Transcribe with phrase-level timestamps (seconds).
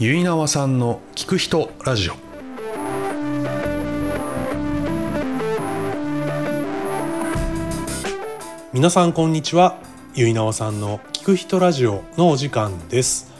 [0.00, 2.14] ゆいなわさんの聞く人ラジオ。
[8.72, 9.78] 皆さんこんにちは。
[10.16, 13.32] ゆいなわさんの聞く人ラジオのお時間です。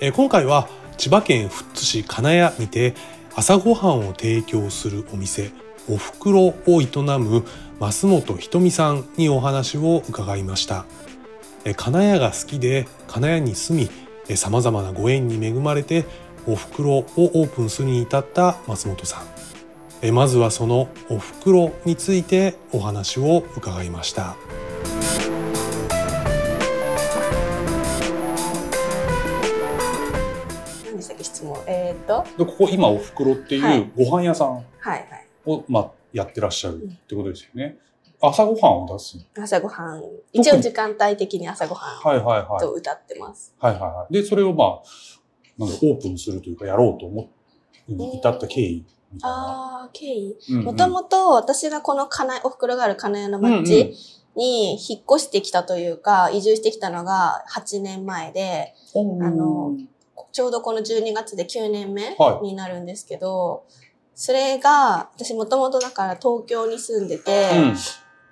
[0.00, 0.68] えー今回は
[0.98, 2.94] 千葉県富津市金谷にて
[3.36, 5.52] 朝ごはんを提供するお店
[5.88, 7.44] おふくろを営む
[7.78, 10.84] 増本ひとみさんにお話を伺いました。
[11.64, 16.04] え金谷が好きで金谷に住みさまざまなご縁に恵まれて
[16.46, 19.26] おふくろをオープンするに至った松本さん。
[20.04, 24.36] えまずはそのおふくろについてお話を伺いました。
[30.86, 31.56] 何でしたっけ質問。
[31.66, 32.44] えー、っと。
[32.44, 33.78] でここ今おふくろってはい。
[33.78, 35.26] いうご飯屋さんはいはい。
[35.46, 37.76] を、まあ、やってらっしゃるってことですよね。
[38.22, 39.18] 朝ごはんを出す。
[39.36, 42.60] 朝ごはん一応時間帯的に朝ごはんはいはいはい。
[42.60, 44.12] と歌ってます、はいはいはい。
[44.12, 44.82] で、それをまあ、
[45.58, 47.28] なんオープンするというか、やろうと思
[47.88, 49.36] うに至った経緯みたいな。
[49.36, 50.36] ああ経緯？
[50.50, 53.92] うんうんもともと私がこの金井お袋がある金谷の町
[54.36, 59.76] に引っ越してきたというか、移住してきたのが8年前でうんあの
[60.30, 63.64] ちょうどこの12月で9年目はいになるんですけど、
[64.14, 67.50] それが私もともとだから東京に住んでて、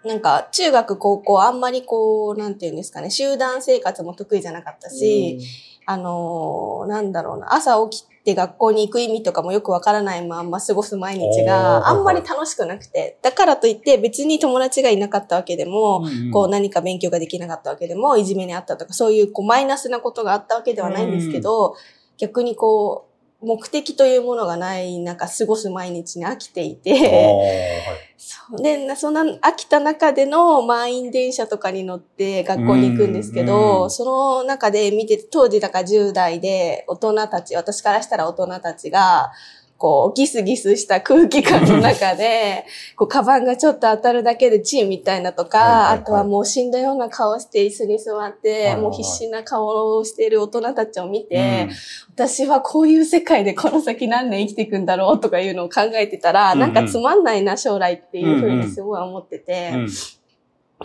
[0.04, 5.38] なんか中学高校あんまりこうなんていうんですかね集団生活も得意じゃなかったし、
[5.86, 21.74] あのーなんだろうな、朝起きて学校に行く意味とかもよくわからないまんま過ごす毎日があんまり楽しくなくて、だからといって別に友達がいなかったわけでも、こう何か勉強ができなかったわけでも、いじめにあったとか、そういうこうマイナスなことがあったわけではないんですけど、
[22.18, 23.09] 逆にこう、
[23.42, 27.82] 目的というものがない中過ごす毎日に飽きていうん、て、
[28.18, 28.62] そう。
[28.62, 33.90] で、なそんな飽きた中での満員電車とかに乗って学校に行くんですけうんど、うん。
[33.90, 39.32] その中で見てて、当時だから10代で大人たち、私からしたら大人たちが、
[39.80, 51.70] こう、ギスギスした空気感の中で、こう、カバンがちょっと当たるだけでチーみたいなとか、あとはもう死んだような顔して椅子に座って、もう必死な顔をしている大人たちを見うて、ん。
[52.12, 59.88] 私はこういう世界でこの先何年生きていくんだろうとかいうのを考えてたら、なんかつまんないな将来っていうふうにすごい思ってて、うん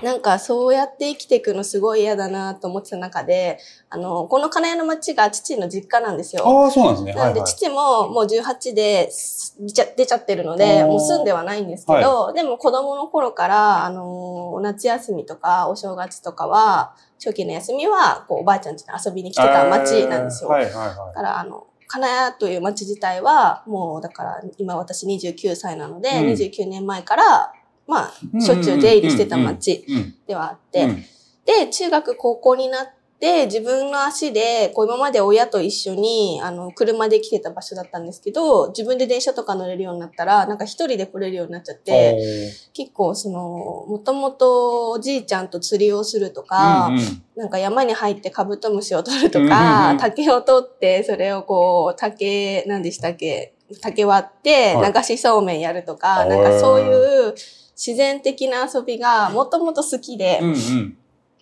[0.01, 6.43] なんかそうやって生きていくのすごい嫌だなと思ってた中で、あの、この金谷の町が父の実家なんですよ。
[6.45, 7.13] ああ、そうなんですね。
[7.13, 20.49] なんではいはい父ももう18です出ちゃ出ちゃってるので、もう住んではないんですけど、でも子供の頃から、あのー、夏休みとかお正月とかは、長期の休みは、こう、おばあちゃん家に遊びに来てた町なんですよ。
[20.49, 27.53] はいはいはだから、あの、金谷という町自体は、もう、だから、今私29歳なので、うん29年前から、
[27.87, 28.37] まい。
[28.37, 30.15] あ、しょっちゅう出入りしてた町うん。
[30.27, 31.03] ではあっうて、ん。
[31.45, 32.85] で、中学高校になっ
[33.19, 43.39] て、自分の足で、こう今まで親と一緒に、あの、車で来てた場所だったんですけど、自分で電車とか乗れるようになったら、なんか一人で来れるようになっちゃって、結構その、
[43.87, 57.35] もともとおじいちゃんと釣りをするとか、うんうんなんか山に入ってカブトムシを取るとか、うん竹を取って、それをこう、竹、何でしたっけ竹割ってはい流しそうめんやるとか、なんかそういう
[57.75, 60.97] 自然的な遊びがもともと好きで、うんうん。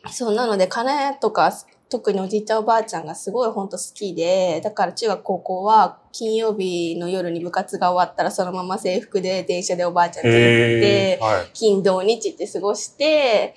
[0.09, 1.53] そう、なので、金とか、
[1.89, 11.19] 特におじいちゃんおばあちゃんがすごい本当好きで、だから中学高校は金曜日の夜に部活が終わったらそのまま制服で電車でおばあちゃんと行って。
[11.21, 11.51] はい。
[11.53, 13.53] 金土日って過ごして、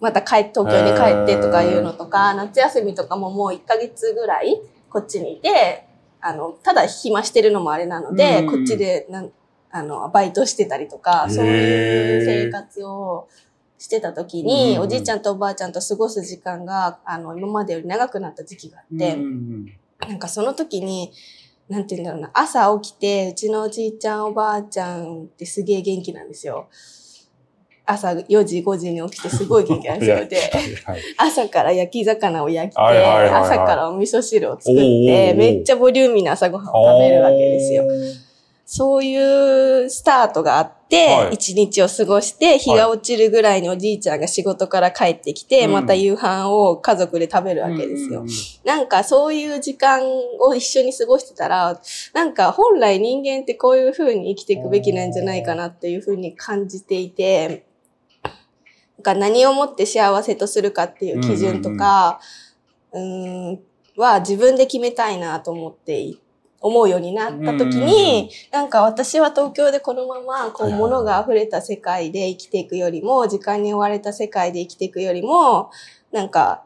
[0.00, 5.88] また帰東京に帰ってとかいうのとか、夏休みとかももう1ヶ月ぐらいこっちにいて、
[6.20, 9.32] あの、ただ暇してるのもあれなので、うんこっちでなん、
[9.72, 13.26] あの、バイトしてたりとか、そういう生活を
[13.78, 19.16] してた時に、うんおじいちゃんとおばあちゃんと過ごす時間が、あの、今までより長くなった時期があって、
[20.06, 21.10] なんかその時に、
[21.68, 26.68] なんて言うんだろうな、朝起きて、うちのおじいちゃんおばあちゃんってすげえ元気なんですよ。
[27.84, 30.28] 朝4時、5時に起きてすごい元気なんですよ。
[30.28, 30.36] で、
[30.84, 37.84] はい朝から焼き魚を焼きて、朝からお味噌汁を作って、ーめっちゃボリューミーな朝ごはんを食べるわけですよ。
[38.64, 39.16] そうい
[39.84, 41.34] うスタートがあっては、い。
[41.34, 45.72] 一日を過ごして、日が落ちるぐらいにおじいちゃんが仕事から帰ってきて、うん。
[45.72, 48.24] また夕飯を家族で食べるわけですよ。
[48.64, 50.02] なんかそういう時間
[50.40, 51.80] を一緒に過ごしてたら、
[52.14, 57.66] なんか本来人間ってこういう風に生きていくべきなんじゃないかなっていう風に感じていて、
[58.98, 62.20] なんか何をもって幸せとするかっていう基準とか、
[62.92, 63.60] うーん、
[63.96, 66.18] は自分で決めたいなと思ってい
[66.62, 75.70] 思うようになった時に、なんか私は東京でこのままこう物が溢れた世界で生きていくよりも、時間に追われた世界で生きていくよりも、
[76.12, 76.64] なんか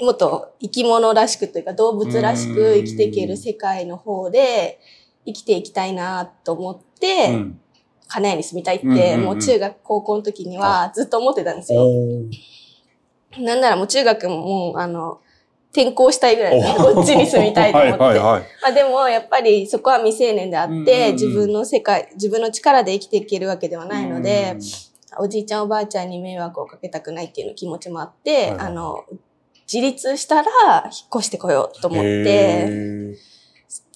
[0.00, 4.80] もっと生き物らしくというか動物らしく生きていける世界の方で
[5.24, 7.60] 生きていきたいなと思って、うん。
[8.06, 11.84] 金谷に住みたいって、もう中学、高校の時にはずっと思ってたんですよ。
[13.38, 15.20] なんならもう中学ももう、あの、
[15.74, 18.02] 転校したいぐらいで、こっちに住みたいと思って。
[18.04, 18.42] はいはいはい。
[18.62, 21.12] まあでも、やっぱりそこは未成年であって、うんうんうん。
[21.14, 24.56] 自分の世界、自分の力で生きていけるわけではないので、
[25.18, 28.58] おじいちゃんおばあちゃんに迷惑をかけたくないっていうの気持ちもあって、はいはい。
[28.60, 29.04] あの、
[29.72, 33.14] 自立したら引っ越してこようと思っへて、ー。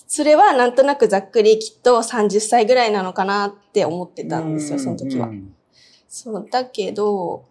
[0.08, 5.28] それはなんとなくざっくりきっと30歳ぐらいなのかなって思ってたんですよ、その時は。
[5.28, 5.30] う。
[5.30, 5.54] ん
[6.08, 7.44] そう、だけど、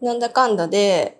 [0.00, 1.17] なんだかんだで、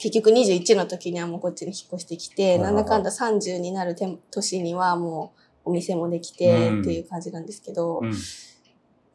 [0.00, 5.34] 結局21の時にはもうこっちに引っ越してきて、なんだかんだ30になるて年にはも
[5.66, 8.12] うお店もできてうんっていう感じなんですけど、うん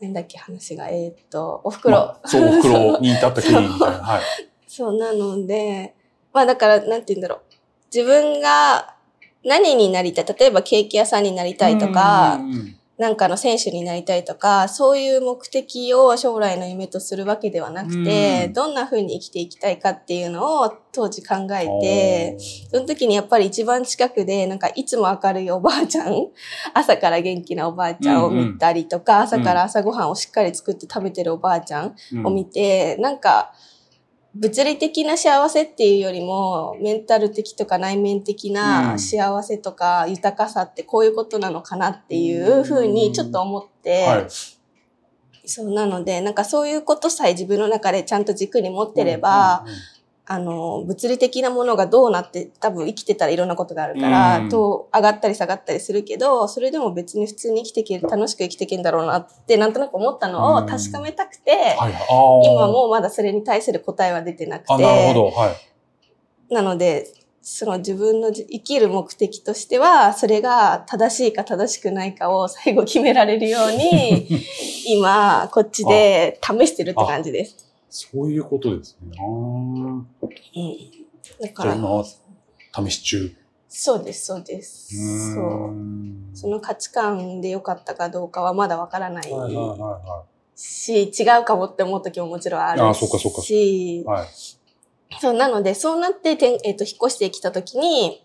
[0.02, 1.98] なんだっけ話が、えーっと、お袋。
[1.98, 3.98] まあそう、お袋 に至った経緯みたいな。
[3.98, 4.22] はい。
[4.68, 5.96] そうなので、
[6.34, 7.40] まあだから、なんて言うんだろう。
[7.96, 8.94] 自分が
[9.46, 18.54] 何になりたい、例えばケーキ屋さんになりたいとか、うんうんうんなんかの選手になりたいとか、そういう目的を将来の夢とするわけではなくて、うん。
[18.54, 22.38] どんな風に生きていきたいかっていうのを当時考えて、
[22.72, 26.14] その時にやっぱり一番近くで、なんかいつも明るいおばあちゃん、
[26.74, 32.28] 朝から元気なおばあちゃんを見たりとか、朝から朝ごはんをしっかり作って食べてるおばあちゃんうん。
[32.28, 33.52] を見て、なんか、
[34.36, 39.00] 物理的な幸せっていうよりも、メンタル的とか内面的うなん。
[39.00, 44.28] 幸せとか豊かさってこういうことなのかなっていうふうにちょっと思って、はい。
[45.48, 49.95] そうなので、なんかそういうことさえ自分の中でちゃんと軸に持ってれば、うんうんうん
[50.28, 61.94] あの、物理的なものがどうなって、多分生きてたらいろんなことがあるから、うんと上がったり下がったりするけど、それでも別に普通に生きていける、楽しく生きていけるんだろうなって、なんとなく思ったのを確かめたくて、はい
[62.48, 65.32] 今もまだそれに対する答えは出てなくあ、て、なるほど。
[65.32, 66.54] はい。
[66.54, 67.08] なので、
[67.48, 74.28] その自分のじ生きる目的としては、それが正しいか正しくないかを 最後決められるように、
[74.90, 77.65] 今、こっちで試してるって感じです。
[77.98, 79.16] そういうことですね。
[79.18, 80.08] あーうん。
[81.42, 83.34] だから、じゃあ今は試し中。
[83.70, 85.34] そうです、そうです。
[85.34, 86.38] そう。
[86.38, 90.26] その価値観で良かったかどうかはまだわからないはいはいは
[90.58, 92.82] し、違うかもって思う時ももちろんあるし。
[92.82, 94.20] あそうかそうかいはい。
[94.20, 94.28] はい。
[95.22, 98.25] そう、なので、そうなって、てんえっ、と、引っ越してきたときに、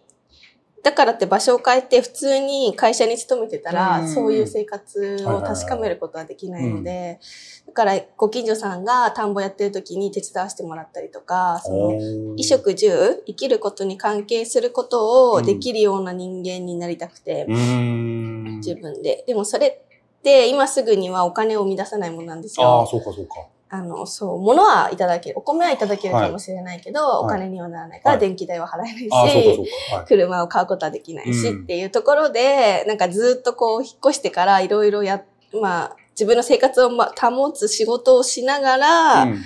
[0.83, 7.21] だからって場所を変えて普通に会社に勤めてたら、うんそういう生活を確かめることはできないので、
[7.67, 17.47] だからご近所さんが田んぼやってる時に手伝わせてもらったりとか、その、衣食住、生きることに関係することをできるような人間になりたくて。
[17.49, 19.25] 自分で。
[19.27, 22.87] でもそれって今すぐにはお金を生み出さないものなんですああ、よ。
[22.87, 23.47] そうかそうか。
[23.73, 25.39] あの、そう、物はいただける。
[25.39, 29.97] お米はいただけるかもしれないけど、いお金にはならないからはい電気代は払えないし、ああ、そうかそうか。
[29.97, 30.07] はい。
[30.07, 35.23] 車を買うことはできないし、うんっていうところで、なんかずっとこう引っ越してからいろいろや、
[35.61, 39.43] まあ、自分の生活をま保つ仕事をしながら、うん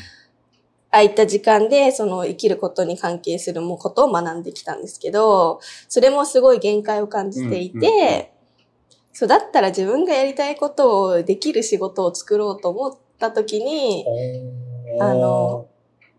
[0.90, 8.24] 空いた時間でその生きることに関係するもことを学んできたんですけど、それもすごい限界を感じていて、うんうんうん
[9.16, 12.98] そうだったら自分がやりたいことをできる仕事を作ろうと思っ
[13.30, 14.04] た時に、
[15.00, 15.66] あの、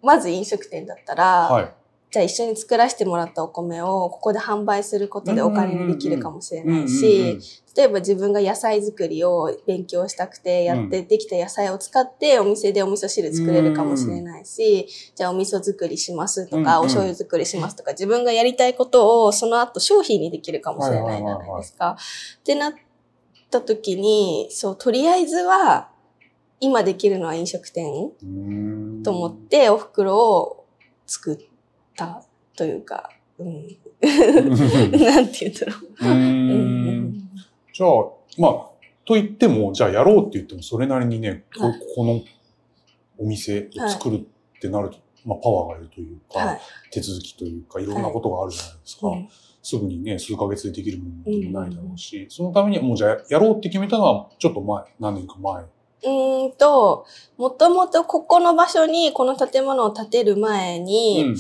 [0.02, 1.74] まず飲食店だったら、はい。
[2.12, 7.38] じゃあ一緒に作らせてもらったお米をここで販売することでお金にできるかもしれないし、
[7.76, 21.98] 例えば自分が野菜作りを勉強したくてやってできた野菜を使ってお店でお味噌汁作れるかもしれないし、じゃあお味噌作りしますとか、お醤油作りしますとか、自分がやりたいことをその後商品にできるかもしれないじゃないですか。
[22.40, 22.74] ってなっ
[23.52, 25.90] た時に、そう、とりあえずは
[26.66, 28.12] 今できるのは飲食店
[29.04, 30.66] と思ってお袋を
[31.06, 31.38] 作っ
[31.96, 32.24] た
[32.58, 33.68] というか、うん。
[34.02, 36.02] なんて言うんだろう。
[36.02, 37.30] うーん
[37.72, 37.92] じゃあ、
[38.40, 38.52] まあ、
[39.06, 42.22] と言っても、じゃあやろうって言っても、それなりにね、こはいこの
[43.20, 46.60] お店を作るってなると、まあ、パワーがいるというか、はい。
[46.92, 49.08] 手続きというか、いろんなことがあるじゃないですか。
[49.10, 49.30] うん
[49.66, 55.66] すぐにね、数ヶ月でできるものでもないだろうし、そのためにはもうじゃあやろうって決めたのは、ちょっと前、何年か前。
[56.06, 57.06] うーんと、
[57.38, 61.38] もともとここの場所にこの建物を建てる前に、うん。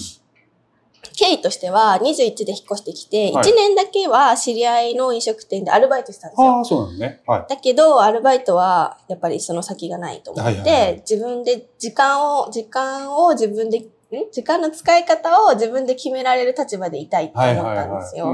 [1.17, 6.47] 経緯としては21で引っ越してきて、はい1年だけは知り合いの飲食店でアルバイトしたんですよ。
[6.47, 7.21] ああ、そうなのね。
[7.25, 7.45] はい。
[7.47, 13.85] だけど、アルバイトはやっぱりその先がないと思って、自分で時間を、時間を自分で、ん？
[14.31, 18.33] 時間の使い方を自分で決められる立場でいたいって思ったんですよ。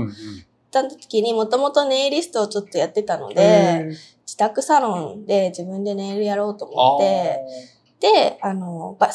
[0.71, 3.91] た時にもともとネイリストをちょっとやってたので、
[4.31, 7.41] 自宅サロンで自分でネイルやろうと思って、
[7.99, 9.09] で、あの、バ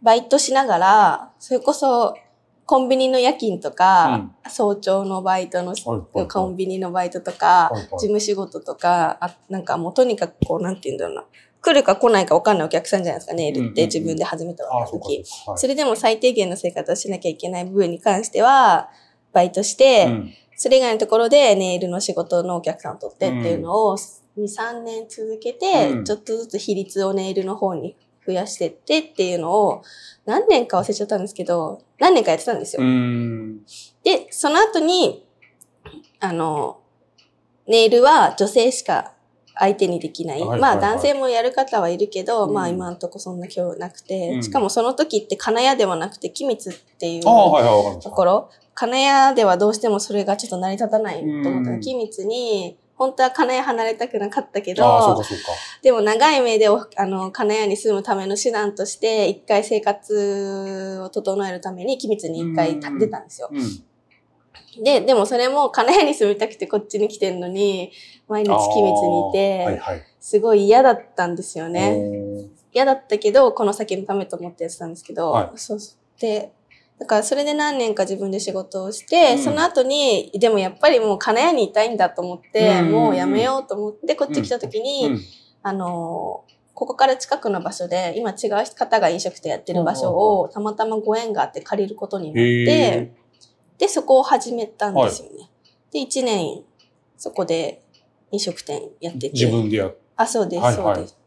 [0.00, 2.16] バイトしながら、それこそ
[2.64, 11.24] コンビニの夜勤とか、早朝のバイトの、コンビニのバイトとか、事務仕事とか、あなんかもうとにかくこう、なんて言うんだろうな。
[11.60, 13.74] 来るか来ないか分かんないお客さんじゃないですか、ネイルっうんうんうん。
[13.74, 14.64] て自分で始めた。
[14.90, 15.24] 時。
[15.46, 15.58] はい。
[15.58, 18.88] それでも最低限の生活をしなきゃいけない部分に関しては、
[19.34, 20.34] バイトして、うん。
[20.56, 23.96] それ以外のところでネイルの仕事のお客さんを取ってっていうのを
[24.38, 29.82] 2、3年続けて、うんちょっとずつ比率をネイルの方に増やしてってっていうのを
[30.26, 32.82] 何年か忘れちゃったんですけど、何年かやってたんですよ。
[32.82, 33.64] うん。
[34.02, 35.26] で、その後に、
[36.20, 36.80] あの、
[37.66, 39.12] ネイルは女性しか
[39.56, 40.40] 相手にできない。
[40.40, 47.22] はいはいはいまあ男性もやる方はいるけど、うんまあ今んとこそんな今日なくて、うんしかもその時って金谷ではなくて木光っていう。
[47.22, 47.30] と
[48.10, 55.22] ころ、金谷ではどうしてもそれがちょっと成り立たないと思ったうんら、木光に、本当は金谷離れたくなかったけど。
[55.82, 63.50] でも長い目でおあの金谷に住むための手段として、一回生活を整えるために木光に一回出たんですよ。
[63.52, 64.84] うん。
[64.84, 67.92] で、でもそれも金谷に住みたくてこっちに来てんのに、
[68.28, 70.02] 毎日木光にいて、はいはい。
[70.20, 71.98] すごい嫌だったんですよね。
[71.98, 72.48] ね。
[72.72, 75.78] 嫌だったけど、この先のためと思ってやってたんですけど、はいそう。
[76.20, 76.52] で、
[76.98, 79.38] だからそれで何年か自分で仕事をして、うん。
[79.42, 82.92] その後に、でもやっぱりもう金谷にいたいんだと思って、うん。
[82.92, 85.20] もうやめようと思って、こっち来た時に、うん。
[85.62, 93.12] あのーここから近くの場所で、今違う方が飲食店やってる場所をたまたまご縁があって借りることになっへて、
[93.78, 95.50] で、そこを始めたんですよね。
[95.92, 96.64] で、1年、
[97.16, 97.84] そこで
[98.32, 99.30] 飲食店やってて。
[99.30, 100.94] 自分でやっあ、そうです、はいはい。
[100.96, 101.18] そうです。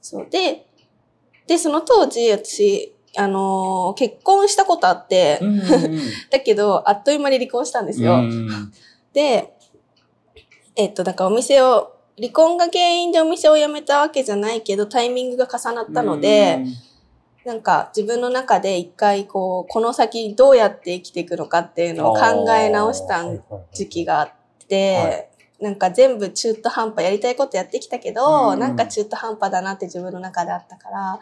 [0.00, 0.26] そう。
[0.28, 0.66] で、
[1.46, 5.58] で、その当時、私、あのー結婚したことあって、うん
[6.30, 8.14] だけど、あっという間に離婚したんですよ。
[8.14, 8.72] うん
[9.12, 9.54] で、
[10.76, 16.64] えっと、だからお店を、離婚が原因でお店を辞めたわけじゃないけど、タイミングが重なったので、
[17.44, 23.24] なんか自分の中で一回こう、この先どうやって生きていくのかっていうのを考え直した
[23.72, 24.32] 時期があっ
[24.68, 25.28] て、はい。
[25.60, 28.58] なんか全部中途半端やりたいことやってきたけど、うん。
[28.60, 31.20] なんか中途半端だなって自分の中であったから、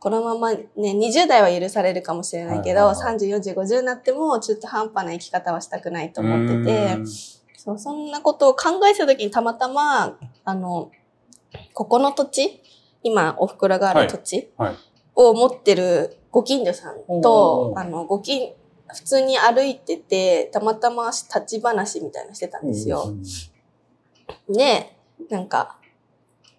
[0.00, 3.16] このままね、20代は許されるかもしれないけど、はいはいはい。
[3.16, 6.98] 30、40、50になっても中途半端な生き方はしたくないと思ってて、
[7.56, 10.90] そう、そんなことを考えてた時にたまたま、あの、
[11.72, 12.62] ここの土地、
[13.02, 14.68] 今お袋がある土地はい。
[14.70, 14.76] はい
[15.20, 18.52] を持ってるご近所さんおと、ーあの、ご近、
[18.86, 23.12] 普通に歩いてて、たまたま立ち話みたいなのしてたんですよ。
[24.48, 24.96] で、
[25.28, 25.76] なんか、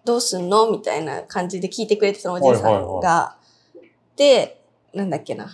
[0.04, 0.70] どうすんの？
[0.70, 3.36] みたいな感じで聞いてくれてたおじいさんが、
[4.16, 4.62] で、
[4.94, 5.50] なんだっけな。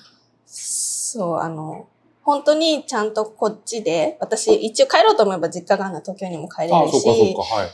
[0.46, 1.88] そう、あの、
[2.22, 7.70] 本当にちゃんとこっちで、私一応帰ろうと思えば実家があるの東京にも帰れるし、か、はい。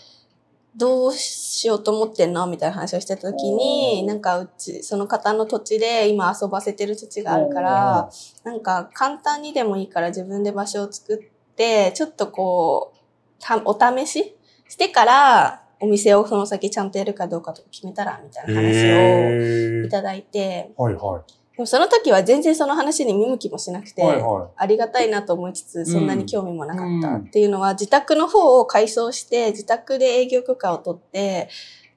[0.74, 2.46] どうしようと思ってんの？
[2.46, 8.10] みたいな話をしてた時に、なんかうち、その方の土地で今遊ばせてる土地があるから、
[8.44, 12.98] なんか簡単にでもいいから自分で場所を作って、ちょっとこう、
[13.38, 14.36] たお試し
[14.68, 21.24] してから、お店をその先ちゃんとやるかどうかとか決めたら、みたいな話をへいただいて、はいは
[21.56, 24.04] でもその時は全然その話に見向きもしなくて、い。
[24.04, 31.48] はいはありがたいなと思いつつ、そんなに興味もなかったっていうのは、自宅の方を改装して、自宅で営業許可を取って、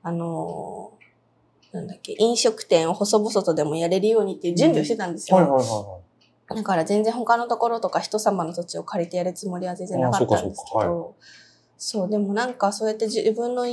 [0.01, 1.05] あのー
[1.75, 5.31] なんだっけ、飲食店を細々とでもやれるようにっていう準備をしてたんですい。
[5.31, 5.37] よ。
[5.37, 5.99] はいはいは
[6.47, 11.15] だから全然他のところとか人様の土地を借りてやるつもりは全然なかったんですけど、
[11.77, 13.65] そう、でもなんかそうやって自分の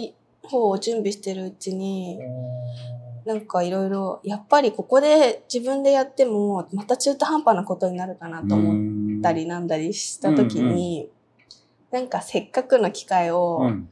[0.42, 2.18] 方を準備してるうちにい。、
[3.24, 11.08] なんかいろいろ、やっぱりここで自分でやっても、また中途半端なことになるかなと思っったりなんだりした時に、
[11.92, 13.88] なんかせっかくの機会をうん。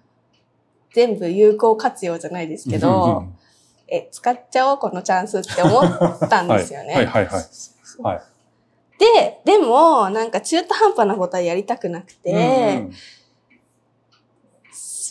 [0.93, 3.23] 全部有効活用じゃないですけど、
[3.87, 6.95] え、使っちゃおう、このチャンスって思ったんですよね。
[6.95, 8.21] はいはいはい
[8.99, 12.93] で、でも、なんか中途半端なことはやりたくなくて、うん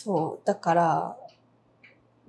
[0.04, 1.16] そう、だから、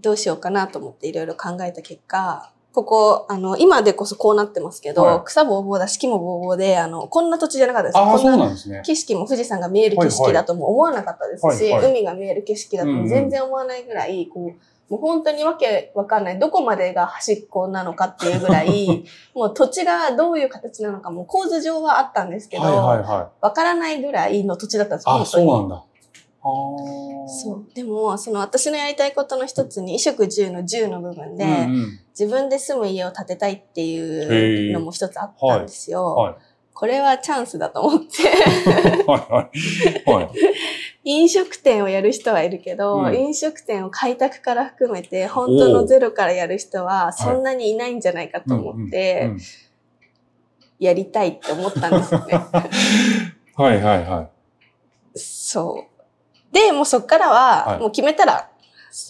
[0.01, 7.97] どうしようかなと思っていろいろ考えた結果、ここ、あの、今でこそこうなってますけど、はい草ぼうぼうだ、四季もぼうぼうで、あの、こんな土地じゃなかったです。
[7.97, 8.81] ああ、そうこんななんですね。
[8.85, 23.27] 景色も富士山が見える景色だとも思わなかったですし、はいはい海が見える景色だとも全然思わないぐらい、こう、もう本当にわけわかんない、どこまでが端っこなのかっていうぐらい、 もう土地がどういう形なのかも構図上はあったんですけど、はいはいはい。
[23.41, 25.45] わからないぐらいの土地だったんです本当に。
[25.47, 25.83] そうなんだ。
[26.43, 27.73] そう。
[27.73, 36.13] でも、その私のやりたいことの一つに、衣食住の住の部分で、うんうん自分で住む家を建てたいっていうのも一つあったんですよ。
[36.13, 36.35] はい
[36.73, 38.23] これはチャンスだと思って、
[39.05, 40.09] はいはい。
[40.09, 40.29] はい。
[41.03, 49.29] 飲食店をやる人はいるけど、うん飲食店を開拓から含めて、本当のゼロからやる人はそんなにいないんじゃないかと思って、
[50.79, 52.33] やりたいって思ったんですよね。
[53.53, 55.19] はいはいはい。
[55.19, 55.90] そう。
[56.51, 58.49] で、もうそっからはは、もう決めたら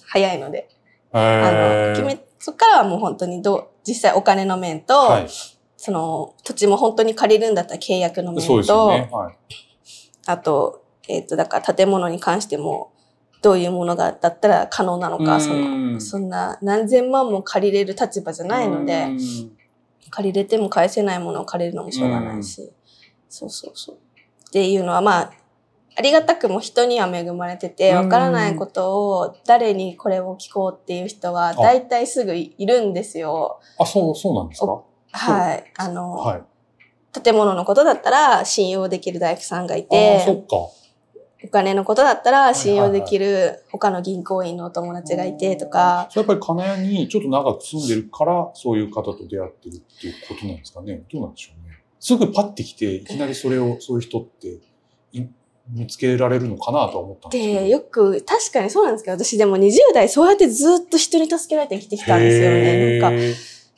[0.07, 0.69] 早いので、
[1.11, 5.27] あの、えー決め、そっからはもう本当にどう、実際お金の面と、はい。
[5.77, 9.09] その土地も本当に借りるんだったら契約の面と、ね。
[9.11, 9.37] はい。
[10.27, 12.93] あと、えっ、と、だから建物に関しても、
[13.41, 19.19] どういうものがだったら可能なのか、その、そんな何千万も借りれる立場じゃないので、うん
[20.11, 22.69] 借りれても返せないものを借りるのもしょうがないし、
[23.29, 23.95] そうそうそう。
[23.95, 25.33] っていうのはまあ、
[26.01, 33.59] ありがたくも人には恵まれてて、うんわからないことを誰にこれを聞こうっていう人は大体すぐいるんですよ。
[33.77, 34.81] あ、そう、そうなんですか？
[35.11, 35.63] はい。
[35.77, 36.43] あの、はい。
[37.21, 40.55] 建物のことだったら信用できる大工さんがいああ、そて、っか。
[41.43, 51.03] お金のことだったら信用できる他の銀行員のお友達がいてとか、やっぱり金谷にちょっと長く住んでるから、そういう方と出会ってるっていうことなんですかね？
[51.13, 51.77] どうなんでしょうね。
[51.99, 54.59] すぐパッて来て、いきなりそれを、そういう人ってい
[55.71, 57.59] 見つけられるのかなとは思ったんですけど。
[57.61, 62.99] で、よく、確かにそうなんですけど、私でも20代そうやってずっと人に助けられて生きてきたんですよね。
[62.99, 63.17] なんか、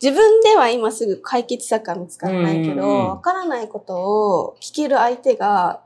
[0.02, 5.82] 自分では今すぐ解決策は見つからないけど、わからないことを聞ける相手が、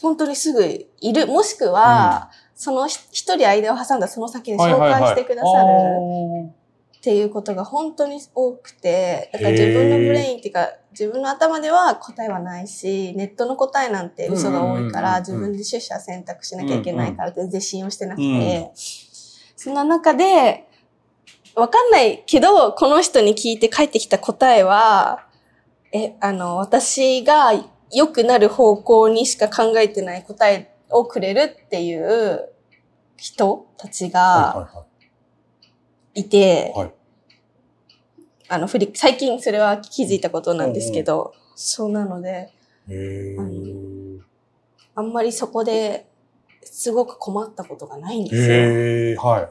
[0.00, 1.26] 本当にすぐいる。
[1.26, 6.50] もしくは、そのひ一人間を挟んだその先で紹介してくださる
[6.96, 18.70] っていうことが本当に多くて、だから自分のブレインっていうか、自分の頭では答えはないし、ネットの答えなんて嘘が多いから、自分で取捨選択しなきゃいけないから全然信用してなくて、うん
[19.62, 20.66] そんな中で、
[21.54, 25.28] わかんないけど、この人に聞いて帰ってきた答えは、
[25.92, 27.52] え、あの、私が
[27.92, 32.48] 良くなる方向にしか考えてない答えをくれるっていう
[33.16, 34.84] 人たちが、はいは
[36.14, 36.92] いて、はい
[38.52, 42.52] あの、振り、最近それは気づいたことなんですけど、そうなので、
[44.94, 46.06] あんまりそこで
[46.62, 49.26] すごく困ったことがないんですよ。
[49.26, 49.48] はい。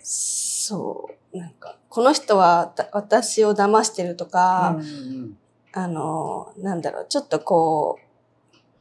[0.00, 1.36] そう。
[1.36, 5.38] なんか、この人はた私を騙してるとか、うんうん
[5.72, 7.98] あの、なんだろう、ちょっとこ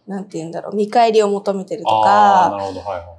[0.08, 2.80] う、なんて言うんだろう、見返りを求めてるとか、なるほど。
[2.80, 3.15] はいはい。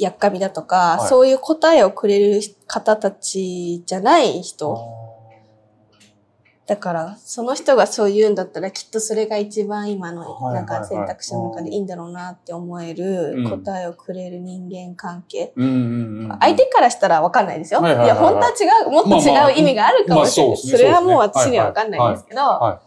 [0.00, 1.08] やっかみだとか、はい。
[1.08, 4.78] そういう答えをくれる方たちじゃない人。
[6.66, 15.52] だから、その人がそう言うんだったら、きっとそれが一番今の、はいなんか選択肢の中でいいんだろうなって思える答えをくれる人間関係。
[16.38, 17.80] 相手からしたらわかんないですよ。
[17.80, 20.56] いや、本当は違う、もっと違う意味があるかもしれない。
[20.56, 22.78] まあそれはもう私にはわかんないんですけど、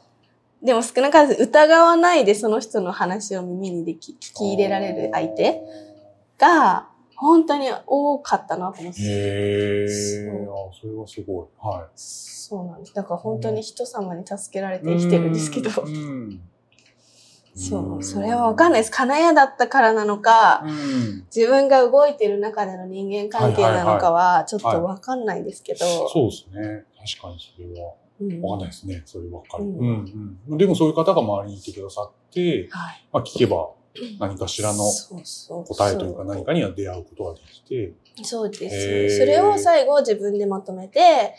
[0.63, 5.61] でも少なからず疑わないでその人の話を耳にでき聞き入れられる相手
[6.37, 9.01] が、本当に多かったなと思って。
[9.01, 9.85] へえ。
[9.85, 11.47] あ、それはすごい。
[11.57, 12.93] はそうなんです。
[12.93, 14.79] だから本当に人様に助けられい。
[14.79, 15.69] て生きてるんですけど。
[17.55, 18.91] そう、それはわかんないです。
[18.91, 21.25] 金谷だったからなのか、うん。
[21.35, 25.85] 自分が動いてる中での人間関係なのかは、ちょっとはいわかんないですけど。
[26.09, 26.85] そうですね。
[27.15, 27.93] 確かにそれは。
[28.21, 29.01] うんわかんないですね。
[29.05, 29.65] そればっかり。
[29.65, 30.57] うんうんうん。
[30.57, 33.07] でもそういう方が周りにいてくださって、はい。
[33.11, 33.69] まあ聞けば
[34.19, 34.83] 何かしらの
[35.65, 37.93] 答えというか何かには出会うことができて。
[38.23, 38.69] そうで
[39.09, 39.19] す。
[39.19, 41.35] それを最後自分でまとめて、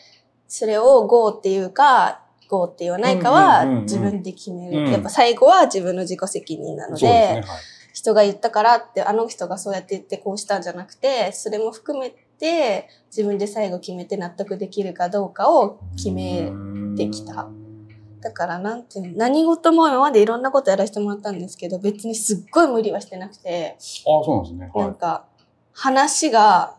[0.48, 4.92] それを GO っていうか、GO って言わないかは自分で決めうんる。
[4.92, 7.10] やっぱ最後は自分の自己責任なのですね。
[7.10, 7.44] で、はい。
[7.92, 16.52] 人が言ったからって、あの人がそうやって言ってこうしたんじゃなくて、それも含めて自分で最後決めて納得できるかどうかを決め
[16.96, 17.48] てきた
[18.24, 24.70] だからなんていうの何事も今までいろんなことやらせてもらったんですけど、別にすっごい無理はしてなくて、ああ、そうなんですね。
[24.72, 25.26] はなんか、
[25.74, 26.74] 話が、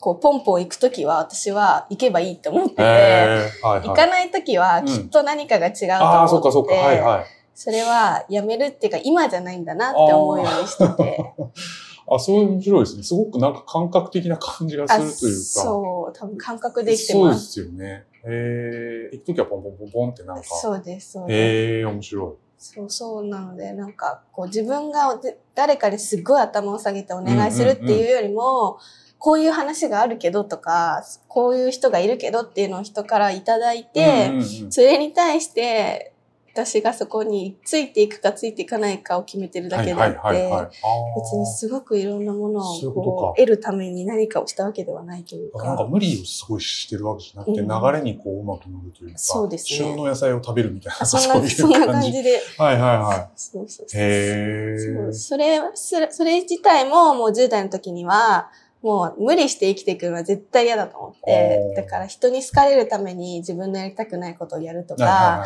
[0.00, 2.76] こう、ポンポン行くときは、私は行けばいいって思ってい。
[2.76, 2.82] て。
[2.82, 3.88] はいはい。
[3.88, 6.74] 行かないときは、きっと何かが違うとああ、そ思って、うかそうか。
[6.74, 7.24] はいはい。
[7.54, 11.34] それはやめるっていうか、今じゃないんだなって思うようにしてて、
[12.08, 13.02] あ、そう面白いですね。
[13.02, 15.40] すごくなんか感覚的な感じがすあるというか。
[15.40, 17.52] そう、多分感覚で生きてそうでます。
[17.52, 18.04] すよね。
[18.28, 19.16] へえ。
[19.16, 20.42] 行くときはポンポンポンポンってなんか。
[20.42, 21.38] そうです、そうです。
[21.38, 28.78] へえ、面白そうそうなので、なんか、こう自分がで誰かにすっごい頭を下げてお願いするっていうよりも、
[29.18, 33.84] こういう話があるけどとか、こういう人がいるけどっていうのを人からいただいい。
[33.84, 34.32] て、
[34.70, 36.12] それに対して、
[36.56, 40.50] 私がそこについていくかついていかないかを決めてるだけであって、
[41.14, 47.68] 別にすごくいろんなものをこう得るために何かをしたわけではないというなんかか、無理をすごいしてるわけじゃなくて、うん。
[47.68, 49.78] 流れにこううまく乗るというか、そうですね。
[49.78, 54.04] 旬の野菜を食べるみたいな、あそんな、そんな感じで、はいはいはそうそうそうい。
[54.04, 54.78] へえ。
[54.78, 55.12] そう。
[55.12, 55.60] それ、
[56.10, 58.50] それ、自体ももう10代の時には、
[58.82, 65.42] もう無理して生きていくのは絶対嫌だと思ってだから人に好かれるために自分のやりたくないことをやるとか、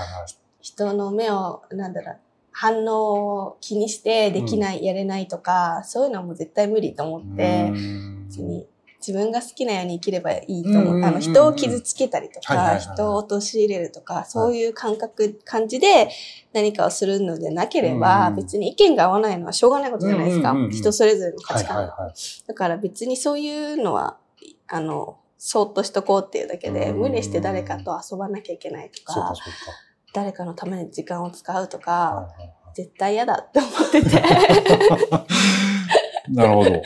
[0.60, 2.16] 人の目を、なんだろう、
[2.52, 8.26] 反応を気にしてできない、やれないとか、そういうのはもう絶対無理と思って、うん。
[8.28, 8.66] 別に
[9.00, 10.82] 自分が好きなように生きればいいと思う。
[10.82, 11.04] うんうんうんうん。
[11.06, 16.10] あの、人を傷つけたりとか、人を陥れるとか、そういう感覚、感じで
[16.52, 20.50] 何かをするのでなければ、うん別に意見が合わないのはしょうがないことじゃないですか。
[20.50, 20.76] うんうんうんうん。
[20.76, 21.90] 人それぞれの価はい値観。
[22.46, 24.18] だから別にそういうのは、
[24.68, 26.98] あの、そーっとしとこうっていうだけで、うん。
[26.98, 32.28] 無理して誰かと遊ばなきゃいけないとか、そうかそう誰かのために時間を使うとか。
[32.74, 34.22] 絶対嫌だって思ってて、
[36.30, 36.70] なるほど。
[36.70, 36.82] はい。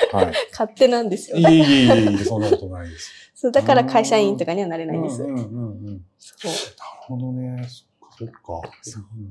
[0.50, 1.37] 勝手なんですよ。
[1.37, 3.12] いえいえいえいえ、そんなことないです。
[3.34, 5.22] そうだから会社員とかにはなれないんです。
[5.22, 5.40] うんうんうんう
[5.90, 6.00] ん。
[6.18, 6.62] そうなる
[7.02, 7.66] ほどね。
[8.16, 8.62] そっか、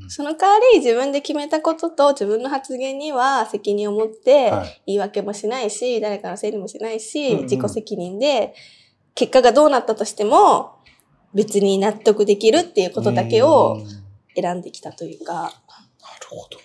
[0.09, 4.81] その代わり自分で決めたことと自分の発言には責任を持ってはい。
[4.87, 8.53] 言い訳もしないし、誰かのせいにもしないし、自己責任で
[9.15, 10.72] 結果がどうなったとしても
[11.33, 13.81] 別に納得できるっていうことだけを
[14.35, 15.51] 選んできたというか、
[16.33, 16.57] ほど。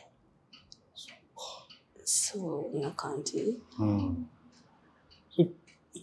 [2.05, 3.61] そんな感じ。
[3.79, 4.29] うん。
[5.31, 5.49] それ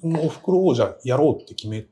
[0.03, 1.85] もうお袋をじゃあやろうって決め、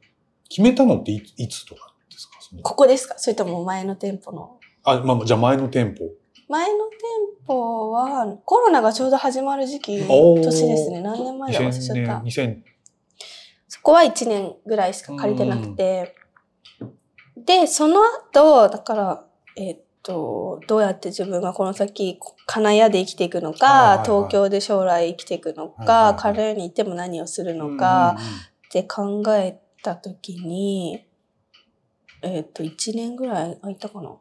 [0.47, 2.37] 決めたのっていいつとかですか？
[2.61, 3.15] ここですか？
[3.17, 6.05] それとも前の店舗のあ、まあまあ、じゃあ前の店舗。
[6.47, 6.99] 前の店
[7.47, 11.01] 舗はコロナがちょうど始まる時期、年ですね。
[11.01, 12.47] 何年前だ忘れちゃった2000。
[12.47, 12.63] 年、
[13.67, 16.15] そこは1年ぐらいしか借りてなくて。
[17.37, 28.17] で、その後、だから、えっと、どうやって自分がこの先、金谷で生きていくのか、東京で将来生きていくのか、はい金谷に行っても何をする2000のか
[28.67, 31.05] って考えたときに、
[32.21, 34.15] えっと、1年ぐらい空いたかな。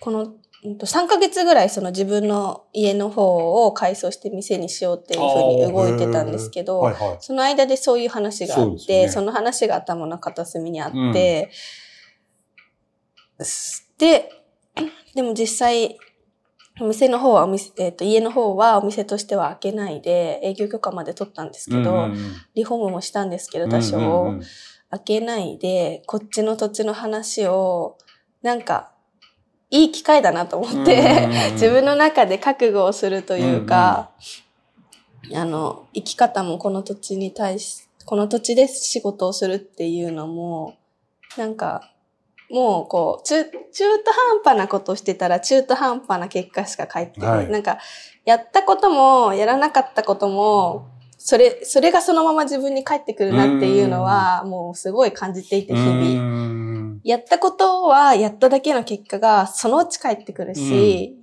[0.00, 0.34] この、
[0.64, 7.16] 3ヶ月ぐらいその自分の家の方を改装して店にしようっていうふうに動いてたんですけど、はいはい。
[7.20, 9.08] その間でそういう話があそうって、ですね。
[9.08, 11.50] その話が頭の片隅にあって、
[13.98, 14.30] で、
[15.14, 15.98] でも実際、
[16.80, 22.32] お店の方はお店、えっ、と、家の方はお店としては開けないで、営業許可まで取ったんですけど、うんうんうん。
[22.54, 24.38] リフォームもしたんですけど、多少、うんうん。
[24.38, 24.42] うん
[24.94, 27.98] 開けないで、こっちの土地の話を、
[28.42, 28.93] なんか、
[29.74, 31.06] いい機会だなと思って、うん。
[31.06, 34.10] うんうん自分の中で覚悟をするというか、
[35.34, 40.76] あの、生き方もこの土地に対し、この土地で仕事をするっていうのも、
[41.36, 41.90] なんか、
[42.50, 47.36] もうこう、中、中途半端なことをしてたら中途半端な結果しか返ってこない。
[47.38, 47.50] はい。
[47.50, 47.78] なんか、
[48.24, 50.86] やったことも、やらなかったことも、
[51.18, 56.73] それ、それがそのまま自分に返ってくるなっていうのは、もうすごい感じていて、日々。
[57.04, 61.14] うんやったことは、やっただけの結果がそのうち返ってくるし、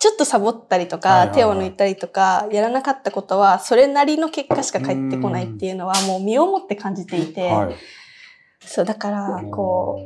[0.00, 7.74] ちょっとサボったりとか、手を抜いたりとか、やらなかったことは、それなりの結果しか返ってこないっていうのは、もう身をもって感じていて、はい。
[8.60, 10.00] そう、だから、こ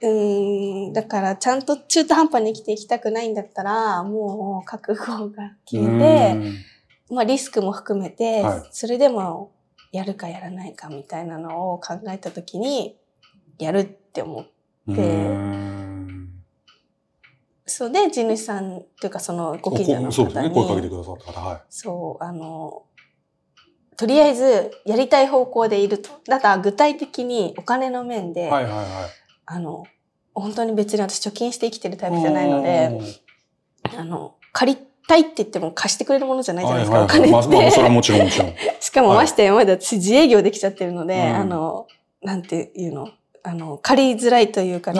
[0.00, 6.38] う、うーん、だから、ちゃんと中途半端に生きていきたくないんだったら、もう覚悟が決めて、
[7.10, 8.68] まあリスクも含めて、はい。
[8.70, 9.52] それでも
[9.92, 12.96] やるかやらないかみたいなのを考えたときに、
[13.58, 15.62] やるって思って、
[17.66, 20.48] そうで、地主さんというかそのご近所のそうですね。
[20.48, 21.40] 方に、声かけてくださった方。
[21.40, 21.60] はい。
[21.70, 22.82] そう、あの、
[23.96, 26.10] とりあえずやりたい方向でいると。
[26.26, 28.86] だから具体的にお金の面で、はいはいはい。
[29.46, 29.84] あの、
[30.34, 33.00] 本当に別に私貯金して生きてるタイプじゃないので、
[33.96, 37.50] あの、借りたいって言っても貸してくれるものじゃないじゃないですか、はいはいはいお金って。
[37.50, 38.54] まあまあ、それはもちろんもちろん。
[38.80, 41.86] しかもはいましてやまだ私自営業できちゃってるので、うんあの、
[42.22, 43.08] なんていうの？
[43.44, 44.92] あの、借りづらいというか、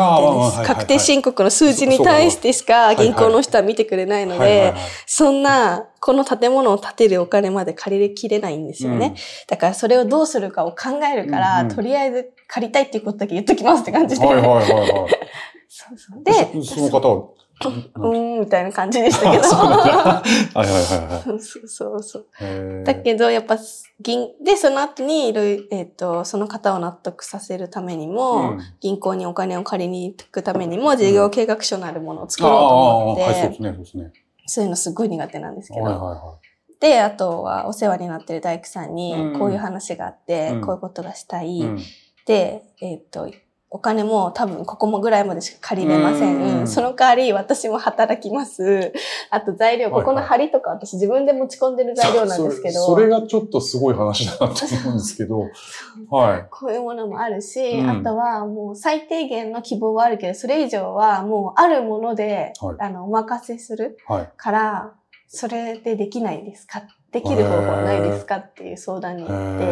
[0.66, 4.74] 確定申告の数字に対してしか銀行の人は見てくれないので、
[5.07, 9.14] そんな、この建物を建てるお金まで借りきれないんですよね。
[9.46, 11.74] だからそれをどうするかを考えるから、うんうん。
[11.74, 14.26] とりあえず借りたいっていうことだけ言っときますって感じで。
[14.26, 14.90] はいはいはいはい。
[15.68, 16.24] そうそう。
[16.24, 16.33] で、
[16.64, 17.28] そその方は、
[17.68, 19.42] うーん、みたいな感じでしたけど。
[19.55, 20.22] は
[20.55, 22.85] いはいはいはい そうそうそう。
[22.85, 23.59] だけど、やっぱ、
[24.01, 34.12] 銀、で、その後に、いろいろ、えっ、と、その方を納得させるためにも、うん銀行にお金を借りに行くためにも、事業計画書のあるものを作ろうと思って、ああはい、そうですね、そうですね。
[34.46, 36.35] そういうのすごい苦手なんですけど、はいはいは
[36.81, 41.59] で、あとはお世話になってる大工さんにうん、こういう話があって、うんこういうことがしたい。
[41.59, 41.62] い。
[41.64, 41.79] うん
[42.25, 43.29] で、えっ、と、
[43.74, 46.61] お金も多分ここもぐらいまでしか借りれません。
[46.61, 48.92] うんその代わり私も働きます。
[49.30, 52.74] あと材料、はいはいここの針とか私自分で持ち込んでる材料なんですけど。
[52.80, 55.40] そそれがちょっとすごい話だなと思うんですけど、
[56.11, 56.46] はい。
[56.50, 64.30] こういうものもあるし、うんあとはもう最低限の希望はあるけど、それ以上はもうあるもので、はいあの、お任せするはい。
[64.37, 64.92] から、
[65.28, 66.80] それでできないですか？
[66.80, 68.37] っできる方法はないですか？
[68.37, 69.64] っていう相談にへ行って、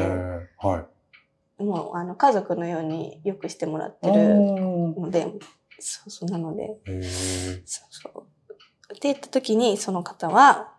[0.62, 0.84] ーはい。
[1.60, 5.26] もうあの家族のようによくしてもらってるうんので、
[5.78, 6.78] そうそうなので、
[7.64, 8.26] そうそう。
[8.92, 10.74] って言った時にその方は、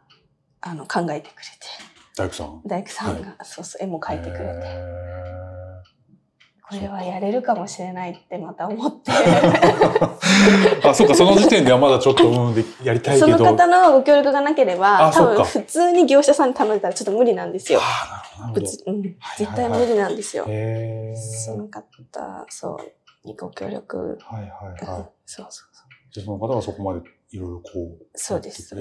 [0.60, 1.68] あの考えてくれて、
[2.18, 2.62] 大工さん？
[2.66, 5.41] 大工さんが、そうそう絵も描いてくれて、へ
[6.72, 13.40] これはやれるかもしれないってまた思って、ー あ、そうか、その時点ではまだちょっと、うん、でやりたいそけど。
[13.40, 17.80] の方のご協力がなければ、多分普通に業者さんに頼んでたらちょっと無理なんですよ。
[17.82, 18.92] ああ、なるほど。
[18.92, 20.46] うん、はいはい絶対無理なんですよ。
[20.48, 22.80] へーその方、そ
[23.26, 24.18] う、にご協力。
[24.22, 24.80] はいはいはい。
[24.80, 25.68] そうそうそう。
[26.14, 28.74] じゃあその方がそこまでいろいろこう、そうです。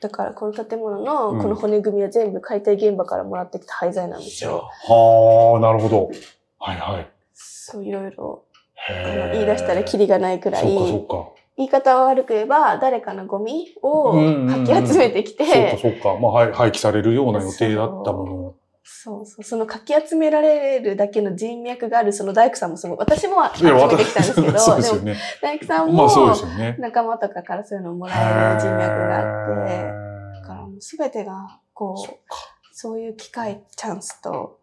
[0.00, 4.68] だからこの建物のうんこの骨組みは全部解体現場からもらってきた廃材なんですよ。
[4.88, 6.10] はあ、なるほど。
[6.58, 7.17] はいはい。
[7.40, 8.44] そういろいろ
[9.32, 10.64] 言い出したらキリがないくらい。
[11.56, 14.12] 言い方を悪く言えば誰かのゴミを
[14.46, 16.20] かき集めてきて、そうかそうか。
[16.20, 18.56] まあ、はい廃棄されるような予定だったものを。
[18.82, 22.96] そうそう、そのかき集められるだけの人脈があるその大工さんもすごい。
[22.98, 25.16] 私も集めてきたんですけど、そうですよもね。
[25.40, 26.08] 大工さんも。
[26.78, 32.36] 仲間とかからそういうのをもらえる人脈があって、へだからもう全てがこうか。
[32.80, 34.57] そういう機会、チャンスと、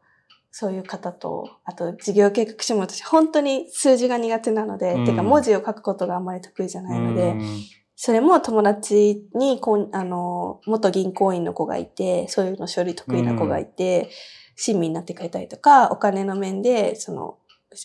[0.58, 5.06] そういう方と、あと事業計画書も私本当に数字が苦手なので、うん。
[5.06, 7.64] てか文字を書くことがあんまり得意じゃないので、うん。
[7.98, 14.10] それも友達にこう、あの、元銀行員の子がいて、そういうの処理得意な子がいて、
[14.56, 17.38] 親身になってくれたりとか、お金の面で、その、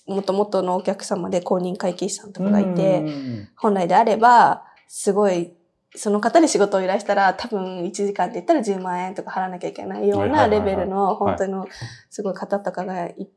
[0.06, 3.48] 元々のお客様で公認会計士さんとかがいて、うん。
[3.56, 5.52] 本来であれば、すごい、
[5.96, 11.66] その方に仕事を依頼したら、多分1時間って言ったら10万円とか払わなきゃいけないようなレベルの、本当の
[12.11, 13.29] すごい方とかがい、